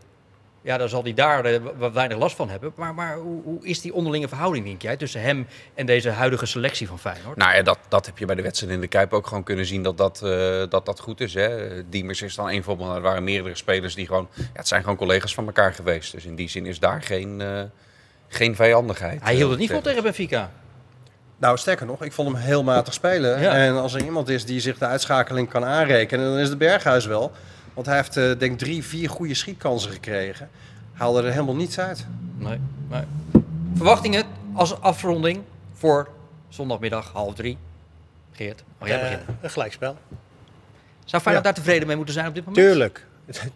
Ja, 0.63 0.79
dan 0.79 0.89
zal 0.89 1.03
hij 1.03 1.15
daar 1.15 1.45
eh, 1.45 1.61
wat 1.77 1.93
weinig 1.93 2.19
last 2.19 2.37
van 2.37 2.51
hebben. 2.51 2.73
Maar, 2.77 2.95
maar 2.95 3.17
hoe, 3.17 3.43
hoe 3.43 3.67
is 3.67 3.81
die 3.81 3.95
onderlinge 3.95 4.29
verhouding, 4.29 4.65
denk 4.65 4.83
jij, 4.83 4.97
tussen 4.97 5.21
hem 5.21 5.47
en 5.75 5.87
deze 5.87 6.11
huidige 6.11 6.47
selectie 6.47 6.87
van 6.89 6.99
Feyenoord? 6.99 7.37
Nou 7.37 7.55
ja, 7.57 7.63
dat, 7.63 7.79
dat 7.89 8.07
heb 8.07 8.19
je 8.19 8.25
bij 8.27 8.35
de 8.35 8.43
wedstrijd 8.43 8.73
in 8.73 8.81
de 8.81 8.87
Kuip 8.89 9.13
ook 9.13 9.27
gewoon 9.27 9.43
kunnen 9.43 9.67
zien 9.67 9.83
dat 9.83 9.97
dat, 9.99 10.23
eh, 10.23 10.63
dat, 10.69 10.87
dat 10.87 11.01
goed 11.01 11.21
is. 11.21 11.35
Hè. 11.35 11.89
Diemers 11.89 12.23
is 12.23 12.35
dan 12.35 12.49
één 12.49 12.63
voorbeeld. 12.63 12.89
maar 12.89 12.97
Er 12.97 13.03
waren 13.03 13.25
meerdere 13.25 13.55
spelers 13.55 13.95
die 13.95 14.07
gewoon... 14.07 14.29
Ja, 14.35 14.43
het 14.53 14.69
zijn 14.69 14.81
gewoon 14.83 14.97
collega's 14.97 15.35
van 15.35 15.47
elkaar 15.47 15.75
geweest. 15.75 16.13
Dus 16.13 16.25
in 16.25 16.35
die 16.35 16.49
zin 16.49 16.67
is 16.67 16.79
daar 16.79 17.03
geen, 17.03 17.41
eh, 17.41 17.63
geen 18.29 18.57
vijandigheid. 18.57 19.23
Hij 19.23 19.35
hield 19.35 19.51
het 19.51 19.59
niet 19.59 19.71
vol 19.71 19.81
tegen. 19.81 20.03
tegen 20.03 20.17
Benfica. 20.17 20.51
Nou, 21.39 21.59
sterker 21.59 21.87
nog, 21.87 22.03
ik 22.03 22.13
vond 22.13 22.29
hem 22.33 22.37
heel 22.43 22.63
matig 22.63 22.95
spelen. 22.95 23.41
Ja. 23.41 23.53
En 23.55 23.75
als 23.75 23.95
er 23.95 24.05
iemand 24.05 24.29
is 24.29 24.45
die 24.45 24.61
zich 24.61 24.79
de 24.79 24.87
uitschakeling 24.87 25.49
kan 25.49 25.65
aanrekenen, 25.65 26.25
dan 26.25 26.39
is 26.39 26.49
het 26.49 26.59
Berghuis 26.59 27.07
wel. 27.07 27.33
Want 27.75 27.87
hij 27.87 27.97
heeft, 27.97 28.17
eh, 28.17 28.25
denk 28.25 28.43
ik, 28.43 28.59
drie, 28.59 28.85
vier 28.85 29.11
goede 29.11 29.35
schietkansen 29.35 29.91
gekregen. 29.91 30.49
Haalde 30.93 31.23
er 31.23 31.31
helemaal 31.33 31.57
niets 31.57 31.79
uit. 31.79 32.07
Nee, 32.39 32.59
nee. 32.91 33.03
Verwachtingen 33.75 34.25
als 34.55 34.81
afronding 34.81 35.43
voor 35.75 36.09
zondagmiddag 36.49 37.11
half 37.13 37.35
drie. 37.35 37.59
Geert, 38.33 38.63
mag 38.79 38.89
jij 38.89 38.97
Eh, 38.97 39.03
beginnen? 39.11 39.39
een 39.41 39.51
gelijkspel. 39.51 39.97
Zou 41.05 41.23
Feyenoord 41.23 41.47
ja. 41.47 41.53
daar 41.53 41.63
tevreden 41.63 41.87
mee 41.87 41.97
moeten 41.97 42.15
zijn 42.15 42.27
op 42.29 42.35
dit 42.35 42.45
moment? 42.47 42.67
Tuurlijk. 42.67 43.07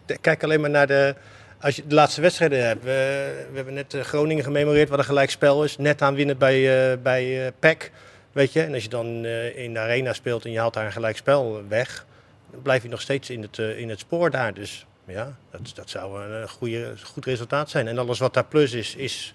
Kijk 0.21 0.43
alleen 0.43 0.61
maar 0.61 0.69
naar 0.69 0.87
de, 0.87 1.15
als 1.61 1.75
je 1.75 1.87
de 1.87 1.95
laatste 1.95 2.21
wedstrijden 2.21 2.65
hebt. 2.65 2.83
We, 2.83 3.45
we 3.49 3.55
hebben 3.55 3.73
net 3.73 3.93
eh, 3.93 4.01
Groningen 4.01 4.43
gememoreerd 4.43 4.89
wat 4.89 4.99
een 4.99 5.05
gelijkspel 5.05 5.63
is. 5.63 5.77
Net 5.77 6.01
aan 6.01 6.15
winnen 6.15 6.37
bij, 6.37 6.91
eh 6.91 6.97
bij 7.01 7.45
eh 7.45 7.51
PEC. 7.59 7.91
Weet 8.31 8.53
je? 8.53 8.61
En 8.61 8.73
als 8.73 8.83
je 8.83 8.89
dan 8.89 9.25
eh, 9.25 9.57
in 9.57 9.73
de 9.73 9.79
arena 9.79 10.13
speelt 10.13 10.45
en 10.45 10.51
je 10.51 10.59
haalt 10.59 10.73
daar 10.73 10.85
een 10.85 10.91
gelijkspel 10.91 11.61
weg. 11.67 12.05
Dan 12.51 12.61
blijf 12.61 12.83
je 12.83 12.89
nog 12.89 13.01
steeds 13.01 13.29
in 13.29 13.41
het, 13.41 13.59
eh, 13.59 13.79
in 13.79 13.89
het 13.89 13.99
spoor 13.99 14.29
daar. 14.29 14.53
Dus 14.53 14.85
ja, 15.05 15.35
dat, 15.51 15.71
dat 15.75 15.89
zou 15.89 16.23
een, 16.23 16.49
goede, 16.49 16.93
goed 17.03 17.25
resultaat 17.25 17.69
zijn. 17.69 17.87
En 17.87 17.97
alles 17.97 18.19
wat 18.19 18.33
daar 18.33 18.45
plus 18.45 18.73
is, 18.73 18.95
is, 18.95 19.33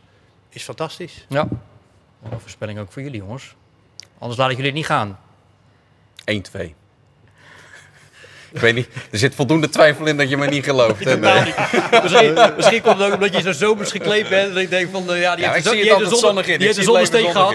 is 0.49 0.63
fantastisch. 0.63 1.27
Ja. 1.29 1.49
Een 2.31 2.41
voorspelling 2.41 2.79
ook 2.79 2.93
voor 2.93 3.03
jullie, 3.03 3.21
jongens. 3.21 3.55
Anders 4.19 4.39
laat 4.39 4.51
ik 4.51 4.57
jullie 4.57 4.71
het 4.71 4.79
niet 4.79 4.87
gaan. 4.87 5.19
1-2. 6.71 6.86
Ik 8.53 8.61
weet 8.61 8.75
niet, 8.75 8.89
er 9.11 9.19
zit 9.19 9.35
voldoende 9.35 9.69
twijfel 9.69 10.07
in 10.07 10.17
dat 10.17 10.29
je 10.31 10.37
me 10.37 10.47
niet 10.47 10.65
gelooft. 10.65 11.05
hè? 11.05 11.17
Nee. 11.17 11.41
niet. 11.45 11.55
misschien, 12.03 12.35
misschien 12.57 12.83
komt 12.83 12.99
het 12.99 13.07
ook 13.07 13.15
omdat 13.15 13.35
je 13.35 13.41
zo 13.41 13.53
zomers 13.53 13.91
gekleed 13.91 14.29
bent. 14.29 14.53
Dat 14.55 14.63
ik 14.63 14.71
denk 14.71 14.91
van, 14.93 15.11
eh, 15.13 15.21
ja, 15.21 15.35
die 15.37 15.45
Ja, 15.45 15.53
heeft 15.53 15.67
ik 15.67 15.73
de, 15.73 15.89
het 15.89 15.99
heeft 15.99 16.11
de 16.11 16.17
zonnig 16.17 16.47
in. 16.47 16.57
die 16.59 16.67
heeft 16.67 16.79
de 16.79 16.85
zonnesteek 16.85 17.31
gehad. 17.31 17.55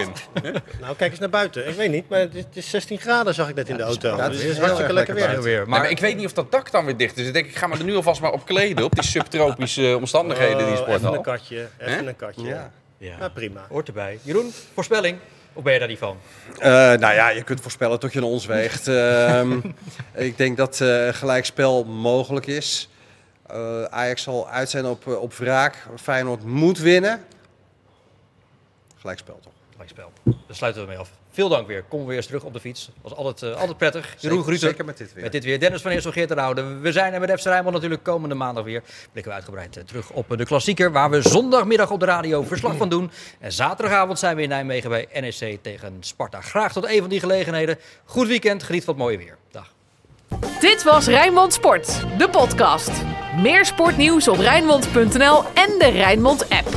Nou, 0.80 0.96
kijk 0.96 1.10
eens 1.10 1.20
naar 1.20 1.28
buiten. 1.28 1.68
Ik 1.68 1.74
weet 1.74 1.90
niet, 1.90 2.08
maar 2.08 2.18
het 2.18 2.34
is, 2.34 2.44
het 2.44 2.56
is 2.56 2.70
16 2.70 2.98
graden 2.98 3.34
zag 3.34 3.48
ik 3.48 3.54
net 3.54 3.68
in 3.68 3.76
de 3.76 3.82
auto. 3.82 4.16
ja, 4.16 4.22
het 4.22 4.32
dus 4.32 4.42
is 4.42 4.58
hartstikke 4.58 4.92
lekker 4.92 5.14
weer. 5.14 5.42
weer. 5.42 5.68
Maar, 5.68 5.90
ik 5.90 5.98
weet 5.98 6.16
niet 6.16 6.26
of 6.26 6.32
dat 6.32 6.52
dak 6.52 6.70
dan 6.70 6.84
weer 6.84 6.96
dicht 6.96 7.16
is. 7.18 7.26
Ik 7.26 7.32
denk, 7.32 7.46
ik 7.46 7.56
ga 7.56 7.66
me 7.66 7.76
er 7.78 7.84
nu 7.84 7.94
alvast 7.96 8.20
maar 8.20 8.32
op 8.32 8.46
kleden. 8.46 8.84
Op 8.84 8.94
die 8.94 9.04
subtropische 9.04 9.96
omstandigheden 9.96 10.56
die 10.56 10.66
Oh, 10.66 10.72
Even 10.72 10.84
sporthal. 10.84 11.14
een 11.14 11.22
katje, 11.22 11.66
even 11.78 12.06
een 12.06 12.16
katje. 12.16 12.46
Ja. 12.46 12.70
Ja. 12.98 13.16
Nou, 13.18 13.30
prima. 13.30 13.60
Hoort 13.68 13.86
erbij. 13.88 14.18
Jeroen, 14.22 14.52
voorspelling? 14.74 15.16
Of 15.52 15.62
ben 15.62 15.72
je 15.72 15.78
daar 15.78 15.88
niet 15.88 15.98
van? 15.98 16.16
Eh, 16.58 16.70
nou 16.70 17.14
ja, 17.14 17.28
je 17.28 17.42
kunt 17.42 17.60
voorspellen 17.60 17.98
tot 17.98 18.12
je 18.12 18.20
naar 18.20 18.28
ons 18.28 18.46
weegt. 18.46 18.88
Ehm, 18.88 19.60
ik 20.14 20.36
denk 20.36 20.56
dat 20.56 20.80
eh 20.80 21.08
gelijkspel 21.08 21.84
mogelijk 21.84 22.46
is. 22.46 22.88
Eh, 23.46 23.82
Ajax 23.82 24.22
zal 24.22 24.48
uit 24.48 24.70
zijn 24.70 24.84
op, 24.84 25.06
op 25.06 25.34
wraak. 25.34 25.86
Feyenoord 26.00 26.44
moet 26.44 26.78
winnen. 26.78 27.24
Gelijkspel 28.98 29.38
toch? 29.42 29.52
Gelijkspel. 29.72 30.12
Daar 30.24 30.56
sluiten 30.56 30.82
we 30.82 30.88
mee 30.88 30.98
af. 30.98 31.10
Veel 31.34 31.48
dank 31.48 31.66
weer. 31.66 31.82
Kom 31.88 32.06
weer 32.06 32.16
eens 32.16 32.26
terug 32.26 32.42
op 32.42 32.52
de 32.52 32.60
fiets. 32.60 32.90
Was 33.02 33.14
altijd, 33.14 33.52
eh, 33.52 33.60
altijd 33.60 33.78
prettig. 33.78 34.04
Jeroen 34.04 34.20
Zeker- 34.20 34.42
Gruter. 34.42 34.68
zeker 34.68 34.84
met 34.84 34.98
dit 34.98 35.12
weer. 35.14 35.22
Met 35.22 35.32
dit 35.32 35.44
weer. 35.44 35.60
Dennis 35.60 35.82
van 35.82 35.90
Eersel, 35.90 36.12
Geert 36.12 36.28
de 36.28 36.34
Roude. 36.34 36.62
We 36.78 36.92
zijn 36.92 37.12
er 37.12 37.20
met 37.20 37.30
FC 37.40 37.44
Rijnmond 37.44 37.74
natuurlijk 37.74 38.02
komende 38.02 38.34
maandag 38.34 38.64
weer. 38.64 38.82
Blikken 39.12 39.32
we 39.32 39.38
uitgebreid 39.38 39.76
eh, 39.76 39.84
terug 39.84 40.10
op 40.10 40.32
eh, 40.32 40.38
de 40.38 40.44
klassieker. 40.44 40.92
Waar 40.92 41.10
we 41.10 41.20
zondagmiddag 41.28 41.90
op 41.90 42.00
de 42.00 42.06
radio 42.06 42.42
verslag 42.42 42.76
van 42.76 42.88
doen. 42.88 43.10
En 43.40 43.52
zaterdagavond 43.52 44.18
zijn 44.18 44.36
we 44.36 44.42
in 44.42 44.48
Nijmegen 44.48 44.90
bij 44.90 45.08
NEC 45.20 45.58
tegen 45.62 45.96
Sparta. 46.00 46.40
Graag 46.40 46.72
tot 46.72 46.88
een 46.88 47.00
van 47.00 47.08
die 47.08 47.20
gelegenheden. 47.20 47.78
Goed 48.04 48.26
weekend. 48.26 48.62
Geniet 48.62 48.84
van 48.84 48.94
het 48.94 49.02
mooie 49.02 49.16
weer. 49.18 49.36
Dag. 49.50 49.72
Dit 50.60 50.82
was 50.82 51.06
Rijnmond 51.06 51.52
Sport, 51.52 52.04
de 52.18 52.28
podcast. 52.28 52.90
Meer 53.42 53.64
sportnieuws 53.66 54.28
op 54.28 54.38
Rijnmond.nl 54.38 55.42
en 55.54 55.78
de 55.78 55.88
Rijnmond 55.92 56.48
app. 56.48 56.68